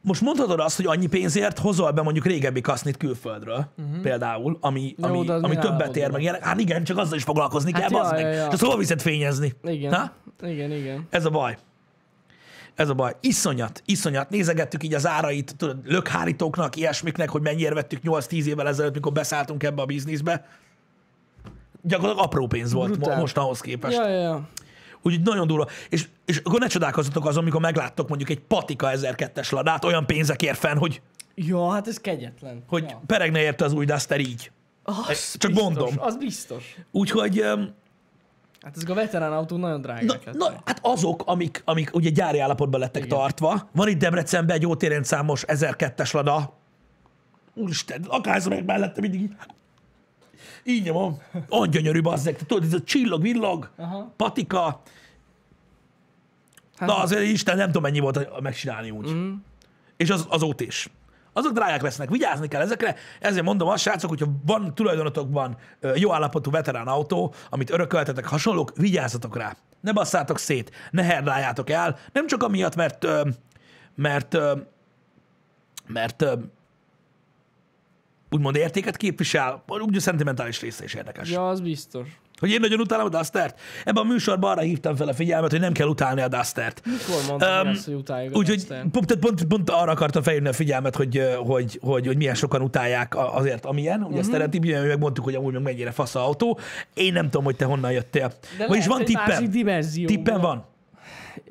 [0.00, 4.00] Most mondhatod azt, hogy annyi pénzért hozol be mondjuk régebbi kasznit külföldről, uh-huh.
[4.00, 4.94] például, ami.
[4.98, 6.44] Jó, ami, az ami mi többet ér, meg ilyenek.
[6.44, 8.22] Hát igen, csak azzal is foglalkozni Hát kell, ja, bazd meg.
[8.22, 8.48] ja, ja.
[8.52, 9.54] És hova viszed fényezni?
[9.62, 9.94] Igen.
[9.94, 10.12] Ha?
[10.42, 11.06] Igen, igen.
[11.10, 11.58] Ez a baj.
[12.76, 13.12] Ez a baj.
[13.20, 14.30] Iszonyat, iszonyat.
[14.30, 19.62] Nézegettük így az árait, tudod, lökhárítóknak, ilyesmiknek, hogy mennyire vettük 8-10 évvel ezelőtt, mikor beszálltunk
[19.62, 20.46] ebbe a bizniszbe.
[21.82, 23.18] Gyakorlatilag apró pénz volt Brutál.
[23.20, 23.96] most ahhoz képest.
[23.96, 24.48] Ja, ja, ja.
[25.02, 25.66] Úgyhogy nagyon durva.
[25.88, 30.58] És, és akkor ne csodálkozzatok azon, amikor megláttok mondjuk egy patika 1002-es ladát olyan pénzekért
[30.58, 31.02] fenn, hogy,
[31.34, 32.64] Ja, hát ez kegyetlen.
[32.68, 33.02] hogy ja.
[33.06, 34.50] peregne érte az új Duster így.
[34.82, 35.94] Az csak biztos, mondom.
[35.98, 36.76] Az biztos.
[36.90, 37.44] Úgyhogy
[38.66, 40.08] Hát ezek a veterán autók nagyon Na, drágák.
[40.08, 40.34] lettek.
[40.34, 43.18] na, hát azok, amik, amik ugye gyári állapotban lettek Igen.
[43.18, 43.68] Tartva.
[43.72, 46.56] Van itt Debrecenben egy ótérén számos 1002-es lada.
[47.54, 49.36] Úristen, akárszor meg mellette mindig így.
[50.64, 51.18] Így nyomom.
[51.48, 52.36] Olyan gyönyörű bazzeg.
[52.36, 54.12] Tudod, ez a csillog, villog, Aha.
[54.16, 54.80] patika.
[56.76, 59.10] Hát- Na azért Isten, nem tudom mennyi volt megcsinálni úgy.
[59.10, 59.32] Mm.
[59.96, 60.88] És az, az ótés.
[61.36, 62.96] Azok drágák lesznek, vigyázni kell ezekre.
[63.20, 68.72] Ezért mondom azt, srácok, hogyha van tulajdonatokban ö, jó állapotú veterán autó, amit örököltetek, hasonlók,
[68.76, 69.56] vigyázzatok rá.
[69.80, 71.98] Ne basszátok szét, ne herdáljátok el.
[72.12, 73.06] Nem csak amiatt, mert,
[73.94, 74.36] mert,
[75.86, 76.34] mert ö,
[78.30, 81.30] úgymond értéket képvisel, úgy a szentimentális része is érdekes.
[81.30, 82.20] Ja, az biztos.
[82.38, 83.60] Hogy én nagyon utálom a Dustert?
[83.84, 86.82] Ebben a műsorban arra hívtam fel a figyelmet, hogy nem kell utálni a Dustert.
[86.84, 90.52] Mikor mondtam um, azt, hogy utáljuk a Úgyhogy pont, pont, pont arra akartam felhívni a
[90.52, 94.02] figyelmet, hogy, hogy, hogy, hogy milyen sokan utálják azért, amilyen.
[94.02, 94.60] Ugye ezt uh-huh.
[94.60, 96.58] mi megmondtuk, hogy amúgy meg mennyire fasz a autó.
[96.94, 98.32] Én nem tudom, hogy te honnan jöttél.
[98.58, 99.50] De Vagyis lehet, van tippem.
[100.06, 100.64] Tippem van.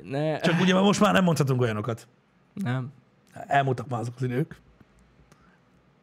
[0.02, 2.06] Ne, Csak ugye most már nem mondhatunk olyanokat.
[2.54, 2.92] nem.
[3.46, 4.60] Elmúltak már azok az idők.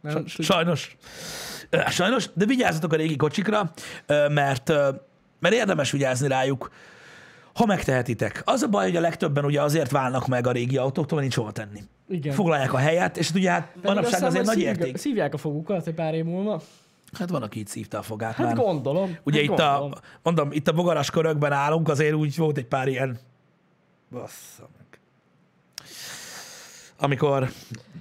[0.02, 0.98] nem Sajnos.
[1.90, 3.72] Sajnos, de vigyázzatok a régi kocsikra,
[4.08, 4.72] mert,
[5.40, 6.72] mert érdemes vigyázni rájuk,
[7.54, 8.42] ha megtehetitek.
[8.46, 11.36] Az a baj, hogy a legtöbben ugye azért válnak meg a régi autóktól, mert nincs
[11.36, 11.84] hova tenni.
[12.10, 12.34] Igen.
[12.34, 14.98] Foglalják a helyet, és ugye hát Pedig manapság azért nagy szívják- érték.
[14.98, 16.62] Szívják a fogukat egy pár év múlva.
[17.18, 18.56] Hát van, aki itt szívta a fogát Hát már.
[18.56, 19.18] gondolom.
[19.24, 19.92] Ugye hát itt gondolom.
[19.92, 23.20] a, mondom, itt a bogaras körökben állunk, azért úgy volt egy pár ilyen,
[24.12, 25.00] bassza meg.
[27.00, 27.50] Amikor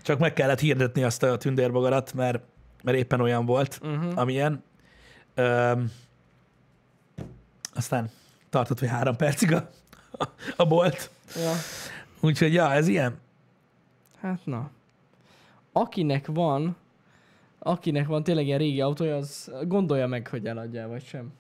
[0.03, 2.41] csak meg kellett hirdetni azt a tündérbogarat, mert,
[2.83, 4.19] mert éppen olyan volt, uh-huh.
[4.19, 4.63] amilyen.
[5.35, 5.93] Öm,
[7.75, 8.11] aztán
[8.51, 9.71] tartott, hogy három percig a,
[10.57, 11.11] a bolt.
[11.37, 11.53] Ja.
[12.21, 13.19] Úgyhogy, ja, ez ilyen.
[14.21, 14.71] Hát na.
[15.73, 16.77] Akinek van,
[17.59, 21.33] akinek van tényleg ilyen régi autója, az gondolja meg, hogy eladja vagy sem.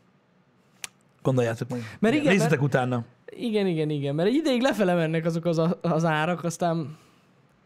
[1.22, 1.97] Gondoljátok meg.
[1.99, 3.05] Mert igen, Nézzetek mert- utána.
[3.26, 6.97] Igen, igen, igen, mert egy ideig lefele mennek azok az, az árak, aztán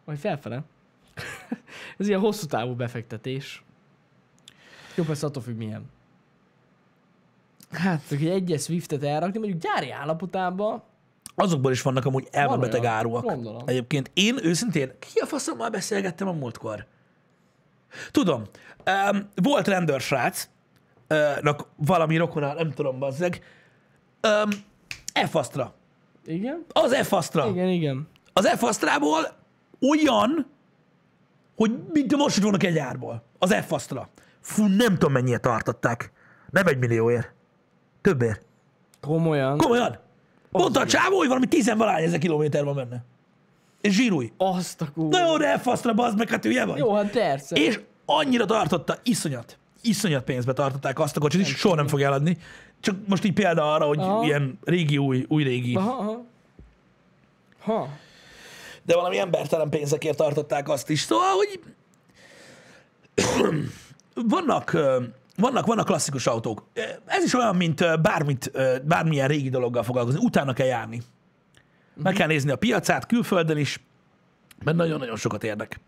[0.04, 0.62] vagy felfele.
[1.98, 3.64] Ez ilyen hosszú távú befektetés.
[4.94, 5.84] Jó, persze attól függ milyen.
[7.70, 10.82] Hát, egy egyes Swiftet elrakni, mondjuk gyári állapotában,
[11.38, 12.92] azokból is vannak amúgy elmebeteg olyan.
[12.92, 13.24] áruak.
[13.24, 13.62] Gondolom.
[13.66, 16.86] Egyébként én őszintén, ki a faszommal beszélgettem a múltkor?
[18.10, 18.42] Tudom,
[19.12, 20.48] um, volt rendőrsrác,
[21.08, 23.42] uh, valami rokona, nem tudom, bazzeg,
[24.22, 24.50] um,
[25.28, 25.74] F-asztra.
[26.24, 26.64] Igen?
[26.68, 27.48] Az F-asztra.
[27.48, 28.08] Igen, igen.
[28.32, 29.36] Az F-asztrából
[29.80, 30.46] olyan,
[31.56, 33.22] hogy mint most volna egy árból.
[33.38, 34.08] Az F-asztra.
[34.40, 36.12] Fú, nem tudom mennyire tartották.
[36.50, 37.32] Nem egy millióért.
[38.00, 38.42] Többért.
[39.00, 39.58] Komolyan.
[39.58, 39.98] Komolyan.
[40.50, 43.04] Mondta a csávó, hogy valami tizenvalány ezer kilométer van benne.
[43.80, 44.32] És zsírúj.
[44.36, 45.10] Azt a kúr.
[45.10, 46.78] Na jó, de F-asztra, bazd meg, hát hülye vagy.
[46.78, 47.56] Jó, hát persze.
[47.56, 52.38] És annyira tartotta, iszonyat, iszonyat pénzbe tartották azt a kocsit, és soha nem fogja eladni.
[52.80, 54.24] Csak most így példa arra, hogy Aha.
[54.24, 55.76] ilyen régi, új, új régi.
[55.76, 56.24] Aha, aha.
[57.60, 57.88] Ha.
[58.86, 61.00] De valami embertelen pénzekért tartották azt is.
[61.00, 61.60] Szóval, hogy
[64.14, 64.70] vannak,
[65.36, 66.64] vannak, vannak klasszikus autók.
[67.06, 68.50] Ez is olyan, mint bármit,
[68.84, 70.20] bármilyen régi dologgal foglalkozni.
[70.22, 71.02] Utána kell járni.
[71.94, 73.80] Meg kell nézni a piacát külföldön is,
[74.64, 75.80] mert nagyon-nagyon sokat érdek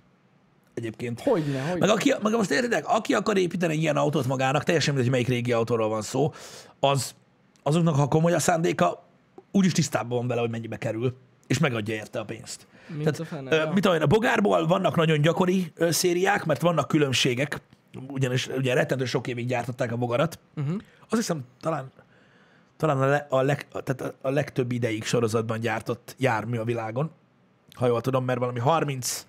[0.75, 1.21] egyébként.
[1.21, 1.81] Hogyne, hogy.
[1.81, 5.21] Meg, aki, meg most értitek, aki akar építeni egy ilyen autót magának, teljesen mindegy, hogy
[5.25, 6.33] melyik régi autóról van szó,
[6.81, 7.15] az
[7.63, 9.05] azoknak, ha komoly a szándéka,
[9.51, 12.67] úgyis tisztában van vele, hogy mennyibe kerül, és megadja érte a pénzt.
[12.97, 17.61] Mint a fene, mit én, a bogárból vannak nagyon gyakori szériák, mert vannak különbségek,
[18.09, 20.39] ugyanis ugye rettentő sok évig gyártották a bogarat.
[20.57, 20.77] Uh-huh.
[21.09, 21.93] Azt hiszem, talán
[22.79, 27.11] talán a, le, a, leg, tehát a- legtöbb ideig sorozatban gyártott jármű a világon,
[27.75, 29.27] ha jól tudom, mert valami 30,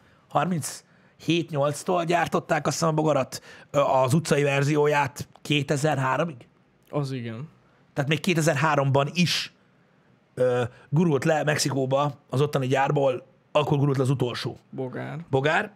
[1.19, 3.41] 37-8-tól gyártották azt hiszem a bogarat,
[3.71, 6.35] az utcai verzióját 2003-ig.
[6.89, 7.49] Az igen.
[7.93, 9.53] Tehát még 2003-ban is
[10.33, 15.25] ö, gurult le Mexikóba az ottani gyárból, akkor gurult le az utolsó Bogár.
[15.29, 15.75] bogár.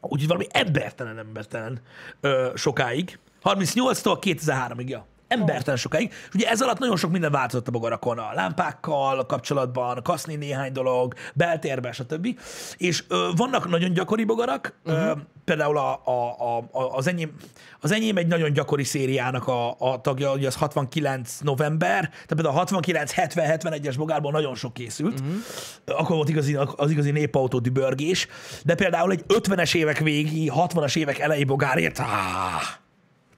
[0.00, 1.80] Úgyhogy valami embertelen, embertelen
[2.20, 3.18] ö, sokáig.
[3.44, 5.06] 38-tól 2003-ig, ja.
[5.30, 6.12] Embertelen sokáig.
[6.28, 10.72] És ugye ez alatt nagyon sok minden változott a bogarakon, a lámpákkal kapcsolatban, kaszni néhány
[10.72, 12.38] dolog, beltérbe, stb.
[12.76, 15.06] És ö, vannak nagyon gyakori bogarak, uh-huh.
[15.06, 15.12] ö,
[15.44, 17.32] például a, a, a, a, az, enyém,
[17.80, 22.54] az enyém egy nagyon gyakori szériának a, a tagja, ugye az 69 november, tehát például
[22.54, 25.20] a 69, 70, 71-es bogárból nagyon sok készült.
[25.20, 25.36] Uh-huh.
[25.84, 28.26] Akkor volt igazi, az igazi népautó dübörgés,
[28.64, 32.06] de például egy 50-es évek végi, 60-as évek elejé bogárért, áh,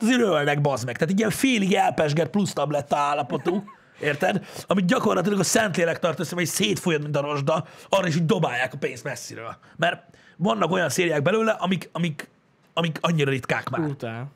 [0.03, 0.97] azért ölnek, bazd meg.
[0.97, 3.65] Tehát egy ilyen félig elpesgett plusz tabletta állapotú,
[4.01, 4.47] érted?
[4.67, 8.75] Amit gyakorlatilag a Szentlélek tart össze, vagy szétfolyad, mint a rozsda, arra is így dobálják
[8.75, 9.57] a pénzt messziről.
[9.77, 10.03] Mert
[10.37, 12.29] vannak olyan szériák belőle, amik, amik,
[12.73, 13.81] amik annyira ritkák már.
[13.81, 14.31] Brutál.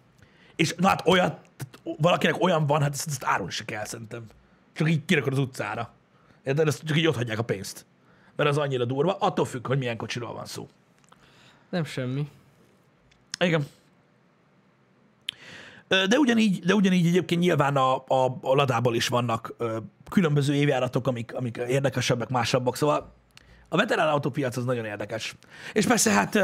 [0.56, 1.40] És na hát olyat,
[1.82, 4.26] valakinek olyan van, hát ezt, ezt árulni se kell szerintem.
[4.72, 5.90] Csak így kirakod az utcára.
[6.42, 6.66] Érted?
[6.66, 7.86] Ezt csak így ott hagyják a pénzt.
[8.36, 10.68] Mert az annyira durva, attól függ, hogy milyen kocsiról van szó.
[11.68, 12.28] Nem semmi.
[13.38, 13.66] Igen.
[15.88, 19.78] De ugyanígy, de ugyanígy egyébként nyilván a, a, a ladából is vannak ö,
[20.10, 23.12] különböző évjáratok, amik, amik érdekesebbek, másabbak, szóval
[23.68, 25.36] a veterán autópiac az nagyon érdekes.
[25.72, 26.40] És persze hát, ö,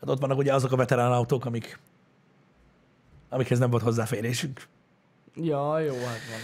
[0.00, 1.78] hát ott vannak ugye azok a veterán autók, amik,
[3.28, 4.66] amikhez nem volt hozzáférésünk.
[5.34, 6.40] Ja, jó, hát van.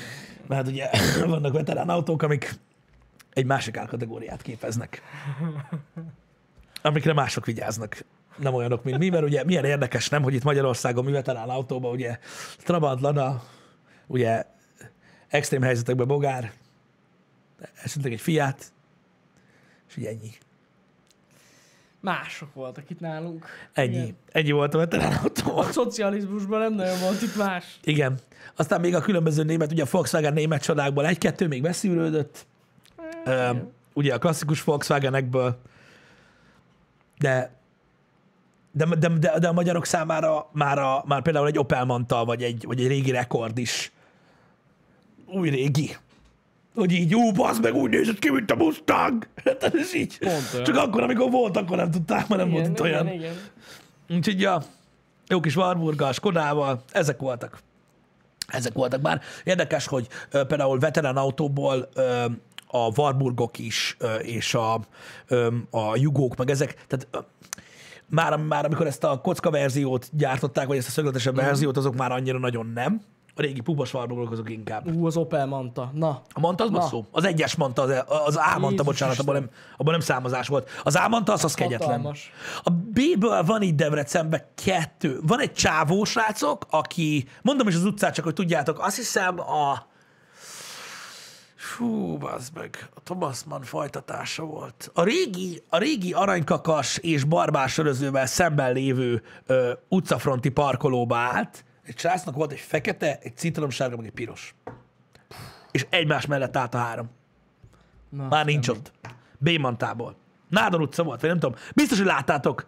[0.46, 0.90] Mert ugye
[1.26, 2.54] vannak veterán autók, amik
[3.32, 5.02] egy másik árkategóriát képeznek.
[6.82, 8.04] Amikre mások vigyáznak.
[8.36, 11.92] Nem olyanok, mint mi, mert ugye milyen érdekes, nem, hogy itt Magyarországon mi veterán autóban,
[11.92, 12.18] ugye
[12.58, 13.42] Trabant, Lada,
[14.06, 14.44] ugye
[15.28, 16.52] extrém helyzetekben Bogár,
[17.82, 18.64] esetleg egy Fiat,
[19.88, 20.30] és így ennyi.
[22.00, 23.46] Mások voltak itt nálunk.
[23.72, 23.96] Ennyi.
[23.96, 24.16] Igen.
[24.32, 25.58] Ennyi volt a veterán autó.
[25.58, 27.78] A szocializmusban nem nagyon volt itt más.
[27.82, 28.18] Igen.
[28.56, 32.46] Aztán még a különböző német, ugye a Volkswagen német csodákból egy-kettő még beszűrődött.
[33.24, 33.50] Ö,
[33.92, 35.60] ugye a klasszikus Volkswagenekből.
[37.18, 37.53] De
[38.76, 42.42] de, de, de, de a magyarok számára már, a, már például egy Opel Manta, vagy
[42.42, 43.92] egy, vagy egy régi rekord is
[45.26, 45.96] új régi.
[46.74, 49.26] Hogy így, jó, bazd meg, úgy nézett ki, mint a Mustang.
[49.42, 50.18] Tehát ez így.
[50.18, 50.64] Pont olyan.
[50.64, 53.06] Csak akkor, amikor volt, akkor nem tudták, mert nem volt itt olyan.
[53.06, 53.34] igen, igen.
[54.08, 54.62] Úgyhogy ja,
[55.28, 57.58] jó kis Warburga, Skodával, ezek voltak.
[58.46, 59.20] Ezek voltak már.
[59.44, 62.24] Érdekes, hogy ö, például veterán autóból ö,
[62.66, 64.80] a Warburgok is, ö, és a,
[65.26, 67.26] ö, a Jugók, meg ezek, tehát
[68.08, 72.12] már, már amikor ezt a kocka verziót gyártották, vagy ezt a szögletesebb verziót, azok már
[72.12, 73.00] annyira nagyon nem.
[73.36, 74.90] A régi pubos Warburgok azok inkább.
[74.94, 75.90] Ú, az Opel Manta.
[75.94, 76.80] Na, A Manta az Na.
[76.80, 77.04] szó?
[77.10, 77.90] Az egyes Manta, az,
[78.26, 80.70] az A Manta, Jézus bocsánat, abban nem, abban nem számozás volt.
[80.82, 82.06] Az A Manta az, az kegyetlen.
[82.62, 85.18] A B-ből van itt Debrecenben kettő.
[85.22, 89.86] Van egy csávó srácok, aki, mondom is az utcát, csak hogy tudjátok, azt hiszem a
[91.64, 94.90] Fú, bazd meg, a Thomas Mann folytatása volt.
[94.94, 101.64] A régi, a régi aranykakas és barbár sörözővel szemben lévő ö, utcafronti parkolóba állt.
[101.82, 104.54] Egy srácnak volt egy fekete, egy citromsárga, meg egy piros.
[105.70, 107.10] és egymás mellett állt a három.
[108.08, 108.92] Na, Már nincs ott.
[109.38, 110.16] Bémantából.
[110.48, 111.56] Nádor utca volt, vagy nem tudom.
[111.74, 112.66] Biztos, hogy láttátok.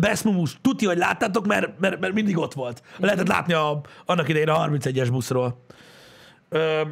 [0.00, 2.82] Beszmumus, tudja, hogy láttátok, mert, mert, mert mindig ott volt.
[2.98, 5.64] Lehetett látni a, annak idején a 31-es buszról.
[6.48, 6.82] Ö,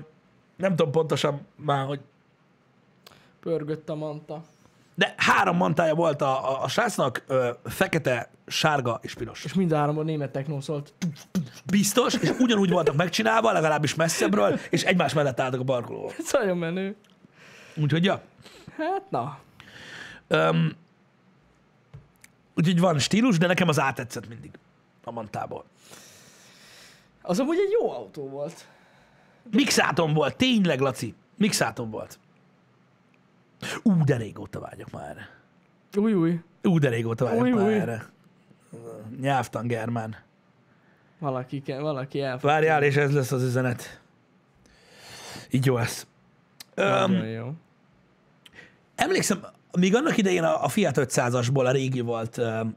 [0.62, 2.00] nem tudom pontosan már, hogy...
[3.40, 4.42] Pörgött a manta.
[4.94, 9.44] De három mantája volt a, a, a srácnak, ö, fekete, sárga és piros.
[9.44, 10.92] És mind a háromban német technó szólt.
[11.64, 16.12] Biztos, és ugyanúgy voltak megcsinálva, legalábbis messzebbről, és egymás mellett álltak a parkolóval.
[16.18, 16.96] Ez nagyon menő.
[17.76, 18.22] Úgyhogy, ja.
[18.76, 19.38] Hát na.
[20.28, 20.76] Öm,
[22.54, 24.50] úgyhogy van stílus, de nekem az átetszett mindig
[25.04, 25.64] a mantából.
[27.22, 28.66] Az amúgy egy jó autó volt.
[29.50, 31.14] Mixátom volt, tényleg, Laci.
[31.36, 32.18] Mixátom volt.
[33.82, 35.28] Ú, de régóta vágyok már erre.
[35.96, 36.40] Új, új.
[36.62, 37.74] Ú, de régóta vágyok Új, már új.
[37.74, 38.06] erre.
[39.20, 40.16] Nyelvtan Germán.
[41.18, 42.50] Valaki, kell, valaki elfog.
[42.50, 44.00] Várjál, és ez lesz az üzenet.
[45.50, 46.06] Így jó lesz.
[46.74, 47.52] Öm, jó.
[48.94, 49.44] emlékszem,
[49.78, 52.76] még annak idején a, a Fiat 500-asból a régi volt, öm,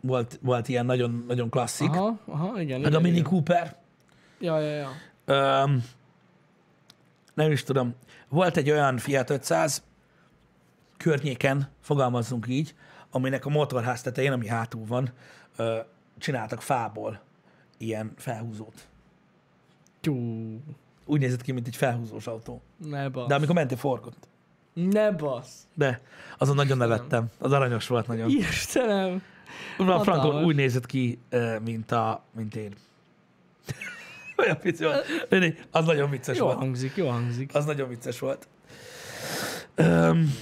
[0.00, 1.90] volt, volt ilyen nagyon, nagyon klasszik.
[1.90, 2.80] Aha, aha, igen.
[2.80, 3.30] Meg a igen, Mini igen.
[3.30, 3.76] Cooper.
[4.38, 4.88] Ja, ja, ja.
[5.30, 5.84] Öm,
[7.34, 7.94] nem is tudom.
[8.28, 9.82] Volt egy olyan Fiat 500
[10.96, 12.74] környéken, fogalmazzunk így,
[13.10, 15.12] aminek a motorház tetején, ami hátul van,
[15.56, 15.78] ö,
[16.18, 17.20] csináltak fából
[17.78, 18.88] ilyen felhúzót.
[20.00, 20.14] Tyú.
[21.04, 22.62] Úgy nézett ki, mint egy felhúzós autó.
[22.76, 23.26] Ne basz.
[23.26, 24.28] De amikor mentél, forgott.
[24.72, 25.66] Ne basz.
[25.74, 26.00] De
[26.38, 27.30] azon nagyon nevettem.
[27.38, 28.28] Az aranyos volt nagyon.
[28.28, 29.22] Istenem.
[29.78, 31.18] A Frankon úgy nézett ki,
[31.62, 32.74] mint, a, mint én.
[34.40, 35.06] Olyan vicc volt.
[35.70, 36.58] Az nagyon vicces Jó volt.
[36.58, 37.54] hangzik, jó hangzik.
[37.54, 38.48] Az nagyon vicces volt.
[39.76, 40.34] Um,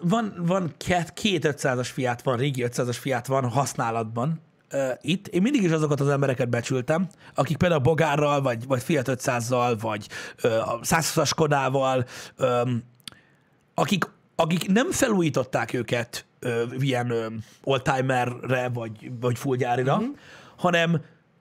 [0.00, 4.40] van, van két, két 500-as fiát van, régi 500-as fiát van használatban
[4.72, 5.26] uh, itt.
[5.26, 10.08] Én mindig is azokat az embereket becsültem, akik például Bogárral, vagy, vagy Fiat 500-zal, vagy
[10.42, 12.06] uh, a 120-as Kodával,
[12.38, 12.82] um,
[13.74, 14.04] akik,
[14.36, 17.26] akik nem felújították őket ö, ilyen ö,
[17.64, 20.02] oldtimerre, vagy, vagy fullgyárira, Mhm.
[20.04, 20.18] uh-huh.
[20.56, 21.00] hanem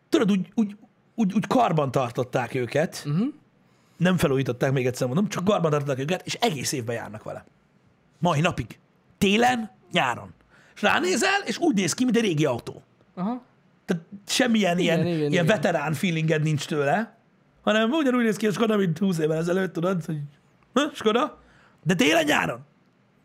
[0.09, 0.75] tudod, úgy, úgy,
[1.15, 3.13] úgy, úgy karban tartották őket, Mhm.
[3.15, 3.33] uh-huh.
[3.97, 7.45] nem felújították, még egyszer mondom, csak karban tartották őket, és egész évben járnak vele.
[8.19, 8.79] Mai napig.
[9.17, 10.33] Télen, nyáron.
[10.75, 12.81] És ránézel, és úgy néz ki, mint egy régi autó.
[13.15, 13.41] Aha.
[13.85, 15.45] Tehát semmilyen Igen, ilyen, igen, ilyen igen.
[15.45, 17.17] veterán feelinged nincs tőle,
[17.61, 20.17] hanem ugyanúgy néz ki a Skoda, mint 20 évvel ezelőtt, tudod, hogy
[20.73, 21.39] ha, Skoda,
[21.83, 22.59] de télen nyáron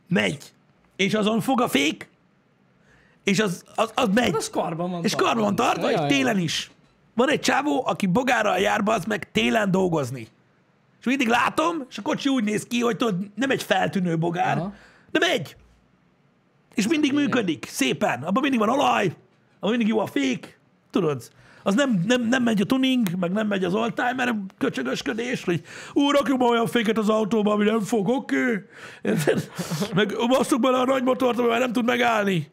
[0.08, 0.52] megy,
[0.97, 2.09] és azon fog a fék,
[3.24, 5.05] és az, az, az megy, Az karban van.
[5.05, 6.70] és karban van tartva, és télen is.
[7.14, 10.28] Van egy csávó, aki bogárral jár az meg télen dolgozni.
[11.01, 14.57] És mindig látom, és a kocsi úgy néz ki, hogy tudod, nem egy feltűnő bogár,
[14.57, 14.74] Aha.
[15.11, 15.57] de megy.
[16.74, 18.22] És mindig működik, szépen.
[18.22, 19.07] Abban mindig van olaj,
[19.57, 20.59] abban mindig jó a fék,
[20.90, 21.30] tudod.
[21.62, 26.10] Az nem, nem, nem megy a tuning, meg nem megy az oldtimer köcsögösködés, hogy ú,
[26.10, 28.66] rakjuk olyan féket az autóba, ami nem fog, oké.
[29.02, 29.34] Okay.
[29.94, 32.50] Meg basszuk bele a nagy motort, ami már nem tud megállni.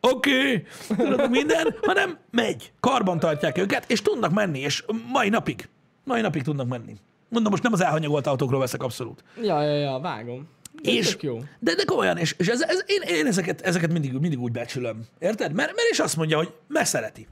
[0.00, 1.28] Oké, okay.
[1.28, 2.72] minden, hanem megy.
[2.80, 5.68] Karban tartják őket, és tudnak menni, és mai napig,
[6.04, 6.96] mai napig tudnak menni.
[7.28, 9.24] Mondom, most nem az elhanyagolt autókról veszek abszolút.
[9.42, 10.48] Ja, ja, ja, vágom.
[10.82, 11.38] De És, jó.
[11.58, 15.04] de, de komolyan, és, és ez, ez, én, én ezeket, ezeket mindig, mindig úgy becsülöm.
[15.18, 15.52] Érted?
[15.52, 17.26] Mert, mert is azt mondja, hogy megszereti.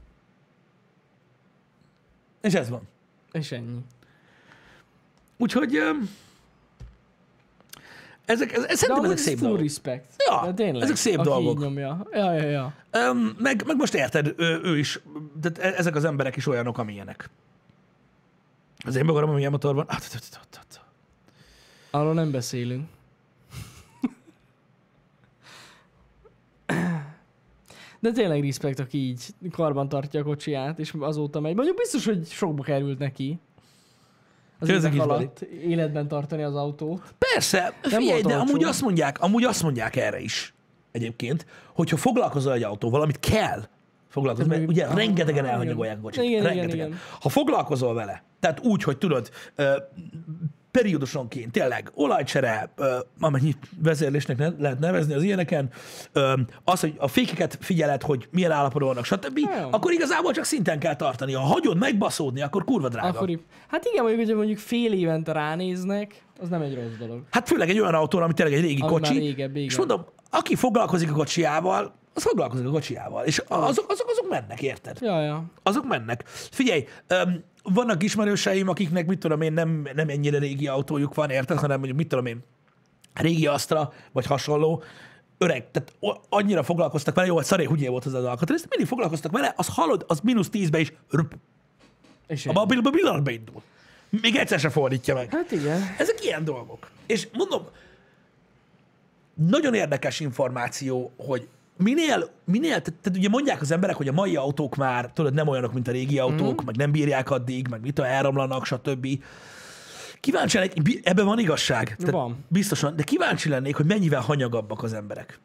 [2.41, 2.81] És ez van.
[3.31, 3.79] És ennyi.
[5.37, 5.79] Úgyhogy
[8.25, 9.59] ezek, ez, ez, szerintem ezek ez szép dolgok.
[9.59, 10.23] respect.
[10.29, 11.59] Ja, De tényleg, ezek szép dolgok.
[11.59, 12.07] Nyomja.
[12.11, 12.73] Ja, ja, ja.
[13.37, 14.99] Meg, meg most érted, ő, ő is,
[15.41, 17.29] tehát e- ezek az emberek is olyanok, amilyenek.
[18.85, 19.85] Az én bogaram, amilyen motor van.
[19.85, 20.81] T- t- t- t- t-
[21.91, 22.87] Arról nem beszélünk.
[28.01, 31.55] De tényleg respekt, aki így karban tartja a kocsiját, és azóta megy.
[31.55, 33.39] Mondjuk biztos, hogy sokba került neki.
[34.59, 37.13] Az évek alatt életben tartani az autót.
[37.33, 40.53] Persze, figyelj, volt de amúgy azt mondják, amúgy azt mondják erre is
[40.91, 43.63] egyébként, hogyha foglalkozol egy autóval, amit kell
[44.07, 45.45] foglalkozni, mert ugye rengetegen igen.
[45.45, 46.23] elhanyagolják a kocsit.
[46.23, 46.87] Igen, igen, rengetegen.
[46.87, 46.99] igen.
[47.21, 49.29] Ha foglalkozol vele, tehát úgy, hogy tudod,
[50.71, 52.73] periódusonként, tényleg, olajcsere,
[53.19, 55.69] amennyi vezérlésnek ne, lehet nevezni az ilyeneken,
[56.63, 59.67] az, hogy a fékeket figyeled, hogy milyen állapotban vannak, stb., Ja.
[59.71, 61.33] akkor igazából csak szinten kell tartani.
[61.33, 63.07] Ha hagyod megbaszódni, akkor kurva drága.
[63.07, 67.23] Akkor, hát igen, mondjuk, hogyha mondjuk fél évente ránéznek, az nem egy rossz dolog.
[67.31, 69.17] Hát főleg egy olyan autóra, ami tényleg egy régi Ami kocsi.
[69.17, 69.67] régebb, igen.
[69.69, 73.25] és mondom, aki foglalkozik a kocsiával, az foglalkozik a kocsiával.
[73.25, 74.97] És azok, azok, azok mennek, érted?
[75.01, 75.43] Ja, ja.
[75.63, 76.23] Azok mennek.
[76.27, 81.57] Figyelj, öm, vannak ismerőseim, akiknek, mit tudom én, nem, nem ennyire régi autójuk van, érted,
[81.57, 82.43] hanem mondjuk, mit tudom én,
[83.13, 84.83] régi Astra, vagy hasonló,
[85.37, 85.93] öreg, tehát
[86.29, 89.67] annyira foglalkoztak vele, jó, hogy szaré, hülyé volt az az alkatrész, mindig foglalkoztak vele, az
[89.67, 91.35] hallod, az mínusz tízbe is röp,
[92.27, 93.61] És a pillanatban indul.
[94.09, 95.29] Még egyszer se fordítja meg.
[95.31, 95.81] Hát igen.
[95.97, 96.89] Ezek ilyen dolgok.
[97.05, 97.67] És mondom,
[99.33, 101.47] nagyon érdekes információ, hogy
[101.77, 105.47] minél, minél tehát, tehát ugye mondják az emberek, hogy a mai autók már, tudod, nem
[105.47, 106.65] olyanok, mint a régi autók, mm.
[106.65, 109.07] meg nem bírják addig, meg mit a elromlanak, stb.
[110.19, 111.95] Kíváncsi lennék, ebben van igazság.
[111.95, 112.45] Tehát Van.
[112.47, 115.39] Biztosan, de kíváncsi lennék, hogy mennyivel hanyagabbak az emberek.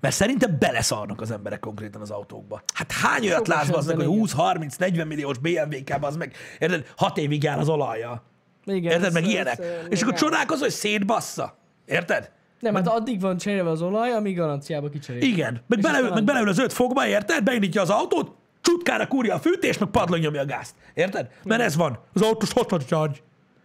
[0.00, 2.62] Mert szerintem beleszarnak az emberek konkrétan az autókba.
[2.74, 4.18] Hát hány olyat látsz az meg, hogy igen.
[4.18, 8.22] 20, 30, 40 milliós BMW-kába, az meg, érted, 6 évig jár az olaja.
[8.64, 9.62] Igen, Érted, meg ilyenek.
[9.88, 11.56] És akkor csodálkozol, hogy szétbassza.
[11.86, 12.30] Érted?
[12.62, 15.22] Nem, hát addig van cserélve az olaj, amíg garanciába kicserél.
[15.22, 15.62] Igen.
[15.66, 17.44] Meg, beleül, meg beleül az öt fogba, érted?
[17.44, 20.74] Beindítja az autót, csutkára kúrja a fűtést, meg padlón nyomja a gázt.
[20.94, 21.30] Érted?
[21.44, 21.98] Mert ez van.
[22.12, 23.16] Az autós 60 charge.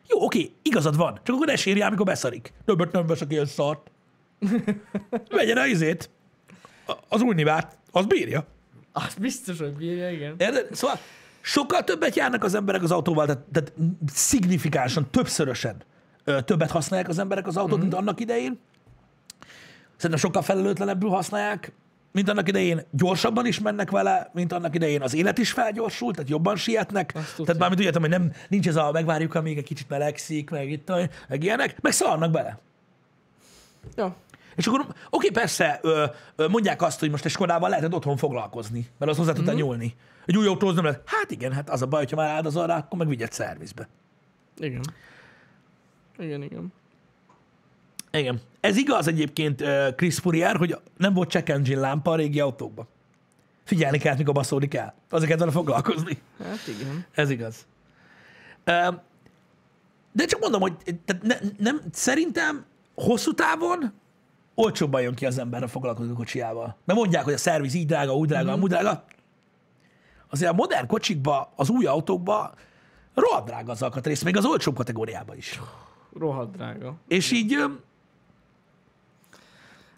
[0.08, 1.20] Jó, oké, igazad van.
[1.24, 2.54] Csak akkor ne sírjál, amikor beszarik.
[2.66, 3.92] Többet nem veszek ilyen szart.
[5.30, 6.10] Vegyen a izét.
[7.10, 7.78] Az új nivát.
[7.92, 8.46] Az bírja.
[8.92, 10.36] Az biztos, hogy bírja, igen.
[10.38, 10.76] Érted?
[10.76, 11.00] Szóval
[11.42, 13.74] sokkal többet járnak az emberek az autóval, tehát, tehát
[14.08, 15.84] szignifikánsan, többszörösen
[16.46, 17.82] többet használják az emberek az autót, mm-hmm.
[17.82, 18.60] mint annak idején.
[19.98, 21.72] Szerintem sokkal felelőtlenebbül használják,
[22.12, 22.82] mint annak idején.
[22.92, 25.02] Gyorsabban is mennek vele, mint annak idején.
[25.02, 27.12] Az élet is felgyorsult, tehát jobban sietnek.
[27.12, 30.70] Tehát mármint úgy értem, hogy nem, nincs ez a megvárjuk, amíg egy kicsit melegszik, meg
[30.72, 30.92] itt,
[31.28, 32.60] meg ilyenek, meg szarnak bele.
[33.96, 34.16] Ja.
[34.56, 38.88] És akkor, oké, persze, ö, ö, mondják azt, hogy most egy Skodával lehetett otthon foglalkozni,
[38.98, 39.60] mert az hozzá tudta Mhm.
[39.60, 39.96] nyúlni.
[40.26, 41.02] Egy új autóhoz nem lehet.
[41.06, 43.88] Hát igen, hát az a baj, hogyha már áldozol rá, akkor meg vigyed szervizbe.
[44.58, 44.82] Igen.
[46.18, 46.74] Igen, igen.
[48.18, 48.42] Igen.
[48.60, 49.64] Ez igaz egyébként
[49.96, 52.88] Chris Fourier, hogy nem volt check engine lámpa a régi autókban.
[53.64, 54.94] Figyelni kellett, mikor baszódik el.
[55.10, 56.22] Kellett vele foglalkozni.
[56.44, 57.06] Hát igen.
[57.12, 57.66] Ez igaz.
[60.12, 60.74] De csak mondom, hogy
[61.06, 62.66] tehát ne, nem, szerintem
[62.96, 63.94] hosszú távon
[64.56, 66.78] olcsóbban jön ki az ember a foglalkozó kocsiával.
[66.86, 69.06] Mert mondják, hogy a szerviz így drága, úgy drága, amúgy drága.
[70.30, 72.54] Azért a modern kocsikba, az új autókba
[73.14, 75.60] rohadt drága az alkatrész, még az olcsóbb kategóriában is.
[76.20, 76.96] Rohadt drága.
[77.08, 77.64] És így,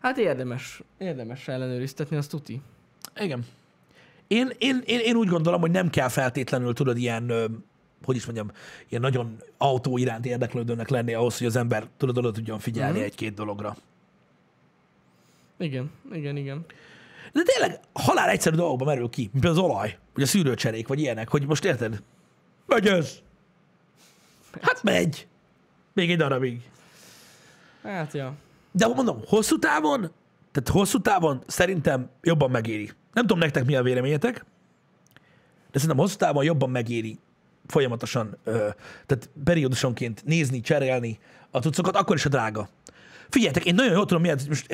[0.01, 2.61] Hát érdemes, érdemes ellenőriztetni, azt tuti.
[3.19, 3.45] igen.
[4.27, 7.31] Én, én, én, én úgy gondolom, hogy nem kell feltétlenül, tudod, ilyen,
[8.03, 8.51] hogy is mondjam,
[8.89, 13.05] ilyen nagyon autó iránt érdeklődőnek lenni ahhoz, hogy az ember, tudod, oda tudjon figyelni Mhm.
[13.05, 13.75] egy-két dologra.
[15.57, 16.65] Igen, igen, igen.
[17.33, 21.29] De tényleg halál egyszerű dolgokba merül ki, mint az olaj, vagy a szűrőcserék, vagy ilyenek,
[21.29, 22.01] hogy most érted?
[22.65, 23.15] Megy ez.
[24.61, 25.27] Hát megy.
[25.93, 26.61] Még egy darabig.
[27.83, 28.33] Hát ja.
[28.72, 29.99] De mondom, hosszú távon,
[30.51, 32.91] tehát hosszú távon szerintem jobban megéri.
[33.13, 34.45] Nem tudom nektek mi a véleményetek,
[35.72, 37.20] de szerintem hosszú távon jobban megéri
[37.67, 38.51] folyamatosan, ö,
[39.05, 41.20] tehát periódusonként nézni, cserélni
[41.51, 42.70] a cuccokat, akkor is a drága.
[43.30, 44.67] Figyeljetek, én nagyon jól tudom, miért most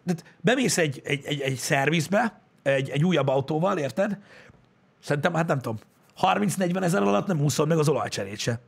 [0.00, 4.18] tehát bemész egy, egy, egy, egy szervizbe, egy, egy újabb autóval, érted?
[5.00, 5.78] Szerintem, hát nem tudom,
[6.20, 8.60] 30-40 ezer alatt nem úszod meg az olajcserét se.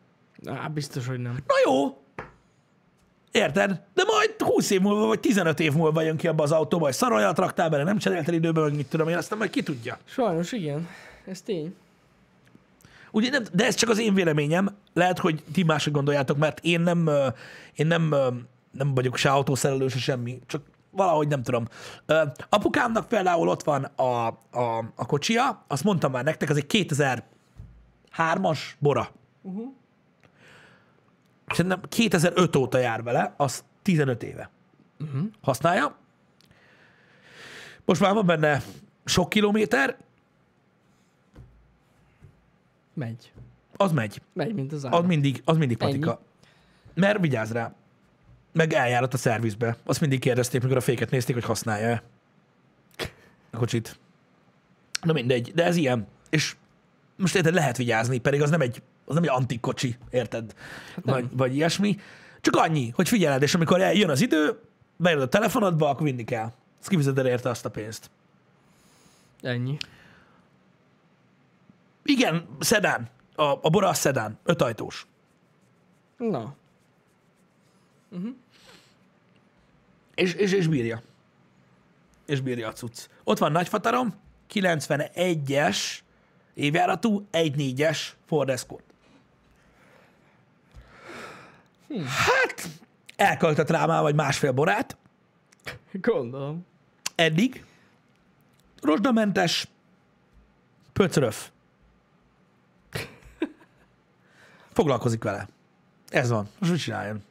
[0.47, 1.33] Á, biztos, hogy nem.
[1.33, 1.99] Na jó,
[3.35, 3.81] érted?
[3.95, 6.95] De majd 20 év múlva, vagy 15 év múlva jön ki abba az autóba, hogy
[6.95, 9.99] szaroljat raktál bele, nem cseréltél időben, meg mit tudom én, aztán majd ki tudja.
[10.05, 10.89] Sajnos igen.
[11.27, 11.75] Ez tény.
[13.11, 14.77] Ugye nem, de ez csak az én véleményem.
[14.93, 17.11] Lehet, hogy ti mások gondoljátok, mert én nem,
[17.75, 18.15] én nem,
[18.71, 20.41] nem vagyok se autószerelő, se semmi.
[20.47, 21.65] Csak valahogy nem tudom.
[22.49, 26.87] Apukámnak például ott van a, a, a kocsia, azt mondtam már nektek, az egy
[28.17, 29.09] 2003-as Bora.
[29.43, 29.73] Uh-huh.
[31.47, 34.51] Szerintem 2005 óta jár vele, az 15 éve.
[35.01, 35.23] Uh-huh.
[35.43, 35.97] Használja.
[37.85, 38.63] Most már van benne
[39.05, 39.97] sok kilométer,
[42.95, 43.33] Megy.
[43.77, 44.21] az megy.
[44.33, 45.07] Megy, mint az Az állat.
[45.07, 45.91] mindig, az mindig Ennyi.
[45.91, 46.21] patika.
[46.95, 47.75] Mert vigyázz rá.
[48.53, 49.77] Meg eljárat a szervizbe.
[49.85, 52.03] Azt mindig kérdezték, mikor a féket nézték, hogy használja-e
[53.51, 53.99] a kocsit.
[55.03, 56.07] Na mindegy, de ez ilyen.
[56.31, 56.57] És
[57.17, 60.55] most érted, lehet vigyázni, pedig az nem egy, az nem egy antik kocsi, érted?
[60.95, 61.99] Hát vagy, vagy ilyesmi.
[62.41, 64.61] Csak annyi, hogy figyeled, és amikor jön az idő,
[64.97, 66.53] beírod a telefonodba, akkor vinni kell.
[66.81, 68.11] Azt kifizeted érte azt a pénzt.
[69.43, 69.77] Ennyi.
[72.03, 73.09] Igen, szedán.
[73.35, 74.39] A, a Bora a szedán.
[74.45, 75.07] Ötajtós.
[76.17, 76.55] Na.
[80.15, 81.03] És, és, és bírja.
[82.27, 83.09] És bírja a cucc.
[83.25, 84.15] Ott van nagyfatarom,
[84.53, 85.99] 91-es
[86.55, 88.94] évjáratú, 1.4-es Ford Escort.
[92.07, 92.69] Hát,
[93.17, 94.97] elköltött rá már vagy másfél borát,
[95.93, 96.67] Gondolom.
[97.15, 97.65] eddig.
[98.81, 99.69] Rozsdamentes,
[100.93, 101.51] pöcröf.
[104.73, 105.49] Foglalkozik vele.
[106.09, 106.49] Ez van.
[106.59, 107.23] Most mit csináljon?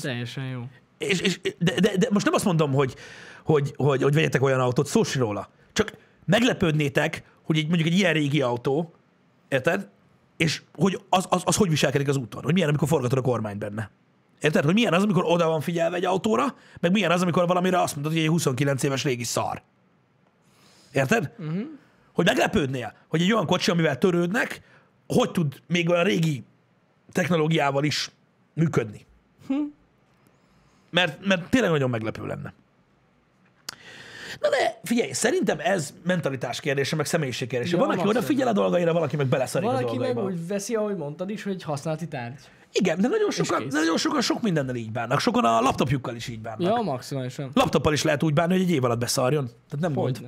[0.00, 0.68] Teljesen jó.
[0.98, 2.94] És, és, de, de, de, most nem azt mondom, hogy,
[3.42, 5.48] hogy, hogy, hogy vegyetek olyan autót, szó róla.
[5.72, 5.92] Csak
[6.24, 8.94] meglepődnétek, hogy egy, mondjuk egy ilyen régi autó
[9.48, 9.88] Érted?
[10.36, 13.58] És hogy az, az, az hogy viselkedik az úton, hogy milyen, amikor forgatod a kormány
[13.58, 13.90] benne.
[14.40, 14.64] Érted?
[14.64, 17.94] Hogy milyen az, amikor oda van figyelve egy autóra, meg milyen az, amikor valamire azt
[17.94, 19.62] mondod, hogy egy 29 éves régi szar.
[20.92, 21.32] Érted?
[21.38, 21.64] Uh-huh.
[22.12, 24.62] Hogy meglepődnél, hogy egy olyan kocsi, amivel törődnek,
[25.06, 26.44] hogy tud még olyan régi
[27.12, 28.10] technológiával is
[28.52, 29.06] működni.
[29.46, 29.54] Hm.
[30.90, 32.54] Mert, mert tényleg nagyon meglepő lenne.
[34.40, 37.76] Na de figyelj, szerintem ez mentalitás kérdése, meg személyiség kérdése.
[37.76, 40.22] Ja, van, aki odafigyel a dolgaira, valaki meg beleszarik a Valaki meg dolgaiba.
[40.22, 42.34] úgy veszi, ahogy mondtad is, hogy használati tárgy.
[42.72, 45.20] Igen, de nagyon sokan, nagyon sokan sok mindennel így bánnak.
[45.20, 46.76] Sokan a laptopjukkal is így bánnak.
[46.76, 47.50] Ja, maximálisan.
[47.54, 49.44] Laptoppal is lehet úgy bánni, hogy egy év alatt beszarjon.
[49.44, 50.20] Tehát nem gond.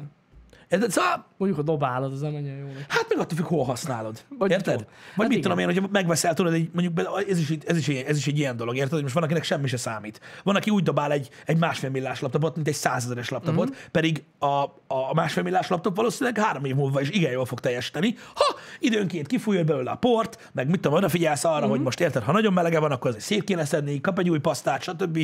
[0.69, 0.91] Érted?
[0.91, 2.67] Szóval, Mondjuk a dobálod, az nem mennyire jó.
[2.67, 2.85] neki.
[2.89, 4.21] hát meg attól függ, hol használod.
[4.39, 4.77] Vagy érted?
[4.79, 5.83] Vagy Hát mit tudom én, igen.
[5.83, 8.93] hogy megveszel, tudod, egy, mondjuk ez is, ez, is, ez is egy ilyen dolog, érted?
[8.93, 10.21] Hogy most van, akinek semmi se számít.
[10.43, 13.73] Van, aki úgy dobál egy, egy másfél millás laptopot, mint egy százezeres laptopot, Mhm.
[13.77, 13.89] mm-hmm.
[13.93, 14.47] pedig a,
[14.87, 18.15] a másfél millás laptop valószínűleg három év múlva is igen jól fog teljesíteni.
[18.35, 18.45] Ha
[18.79, 21.63] időnként kifújod belőle a port, meg mit tudom, odafigyelsz arra, Mhm.
[21.65, 21.75] mm-hmm.
[21.75, 24.39] hogy most érted, ha nagyon melege van, akkor azért szét kéne szedni, kap egy új
[24.39, 25.17] pasztát, stb.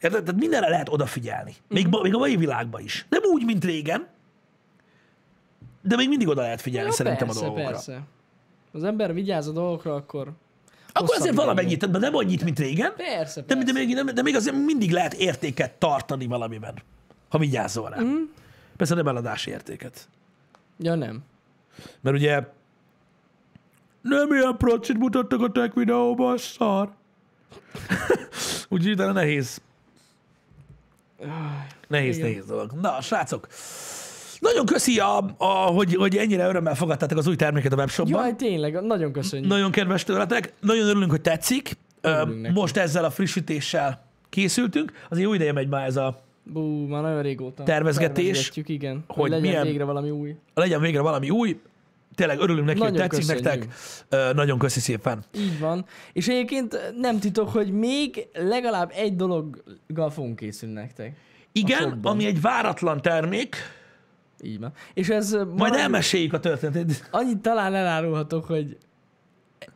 [0.00, 0.24] Érted?
[0.24, 1.54] Tehát mindenre lehet odafigyelni.
[1.68, 1.94] Még, Mhm.
[1.94, 2.02] mm-hmm.
[2.02, 3.06] még a mai világban is.
[3.08, 4.06] Nem úgy, mint régen,
[5.82, 7.70] de még mindig oda lehet figyelni Ja, szerintem persze, a dolgokra.
[7.70, 8.00] persze.
[8.72, 10.32] Az ember vigyáz a dolgokra, akkor...
[10.92, 13.72] Akkor azért valamennyit, de nem annyit, mint régen, Persze, de, persze.
[13.72, 16.74] de, még, de, de még azért mindig lehet értéket tartani valamiben,
[17.28, 18.00] ha vigyázol rá.
[18.00, 18.22] Mm.
[18.76, 20.08] Persze nem eladási értéket.
[20.78, 21.24] Ja, nem.
[22.00, 22.46] Mert ugye
[24.00, 26.92] nem ilyen procit mutattak a tech videóban, szar.
[28.68, 29.60] Úgyhogy utána nehéz.
[31.88, 32.28] Nehéz, igen.
[32.28, 32.72] nehéz dolog.
[32.72, 33.46] Na, srácok,
[34.40, 38.20] nagyon köszi, a, a, hogy, hogy ennyire örömmel fogadtátok az új terméket a webshopban.
[38.22, 39.48] Jaj, tényleg, nagyon köszönjük.
[39.48, 41.76] Nagyon kedves tőletek, nagyon örülünk, hogy tetszik.
[42.00, 42.54] Örülünk neki.
[42.54, 44.92] Most ezzel a frissítéssel készültünk.
[45.08, 47.62] Azért jó ideje megy már ez a, Bú, már nagyon régóta.
[47.62, 49.04] Tervezgetés, igen.
[49.06, 50.36] Hogy, hogy legyen milyen- végre valami új.
[50.54, 51.60] legyen végre valami új.
[52.14, 53.68] Tényleg örülünk neki, hogy Nagyon tetszik köszönjük.
[54.08, 54.34] nektek.
[54.34, 55.24] Nagyon köszi szépen.
[55.36, 55.84] Így van.
[56.12, 61.16] És egyébként nem titok, hogy még legalább egy dologgal fogunk készülni nektek.
[61.52, 63.56] Igen, ami egy váratlan termék,
[64.42, 64.72] Így van.
[64.94, 67.08] És ez majd valami- elmeséljük a történetét.
[67.10, 68.76] Annyit talán elárulhatok, hogy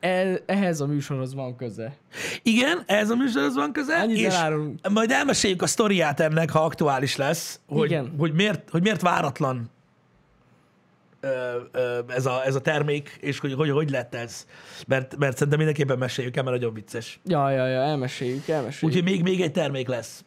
[0.00, 1.96] e- ehhez a műsorhoz van köze.
[2.42, 4.90] Igen, ez a műsorhoz van köze, Annyit és elárulunk.
[4.92, 8.14] majd elmeséljük a sztoriát ennek, ha aktuális lesz, hogy, Igen.
[8.18, 9.70] hogy, miért, hogy miért váratlan
[12.08, 14.46] ez, a, ez a termék, és hogy, hogy hogy lett ez.
[14.86, 17.20] Mert, mert szerintem mindenképpen meséljük el, mert nagyon vicces.
[17.24, 18.96] Ja, ja, ja, elmeséljük, elmeséljük.
[18.98, 20.24] Úgyhogy még, még egy termék lesz.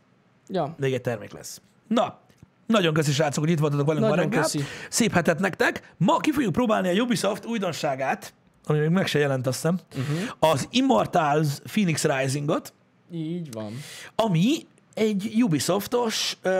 [0.47, 1.61] Ja, Még egy termék lesz.
[1.88, 2.19] Na,
[2.68, 4.41] nagyon köszi srácok, hogy itt voltatok velünk ma Nagyon reggel.
[4.41, 4.63] köszi.
[4.89, 5.93] Szép hetet nektek.
[5.97, 8.34] Ma ki fogjuk próbálni a Ubisoft újdonságát,
[8.65, 10.51] ami még meg se jelent, azt hiszem, uh-huh.
[10.51, 12.74] az Immortals Phoenix Risingot,
[13.11, 13.72] így van.
[14.15, 16.51] ami egy Ubisoftos uh,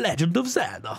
[0.00, 0.98] Legend of Zelda.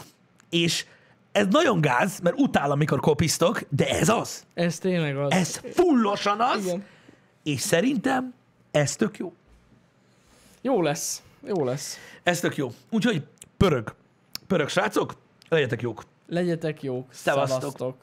[0.50, 0.86] És
[1.32, 4.46] ez nagyon gáz, mert utálom, amikor kopisztok, de ez az.
[4.54, 5.32] Ez tényleg az.
[5.32, 6.84] Ez fullosan az, Igen.
[7.44, 8.34] és szerintem
[8.72, 9.34] ez tök jó.
[10.62, 11.22] Jó lesz.
[11.48, 12.00] Jó lesz.
[12.24, 12.72] Ez tök jó.
[12.90, 13.24] Úgyhogy
[13.58, 13.94] pörög.
[14.48, 15.14] Pörög, srácok,
[15.50, 16.04] legyetek jók.
[16.28, 17.08] Legyetek jók.
[17.14, 17.60] Szevasztok.
[17.60, 17.96] Szevasztok.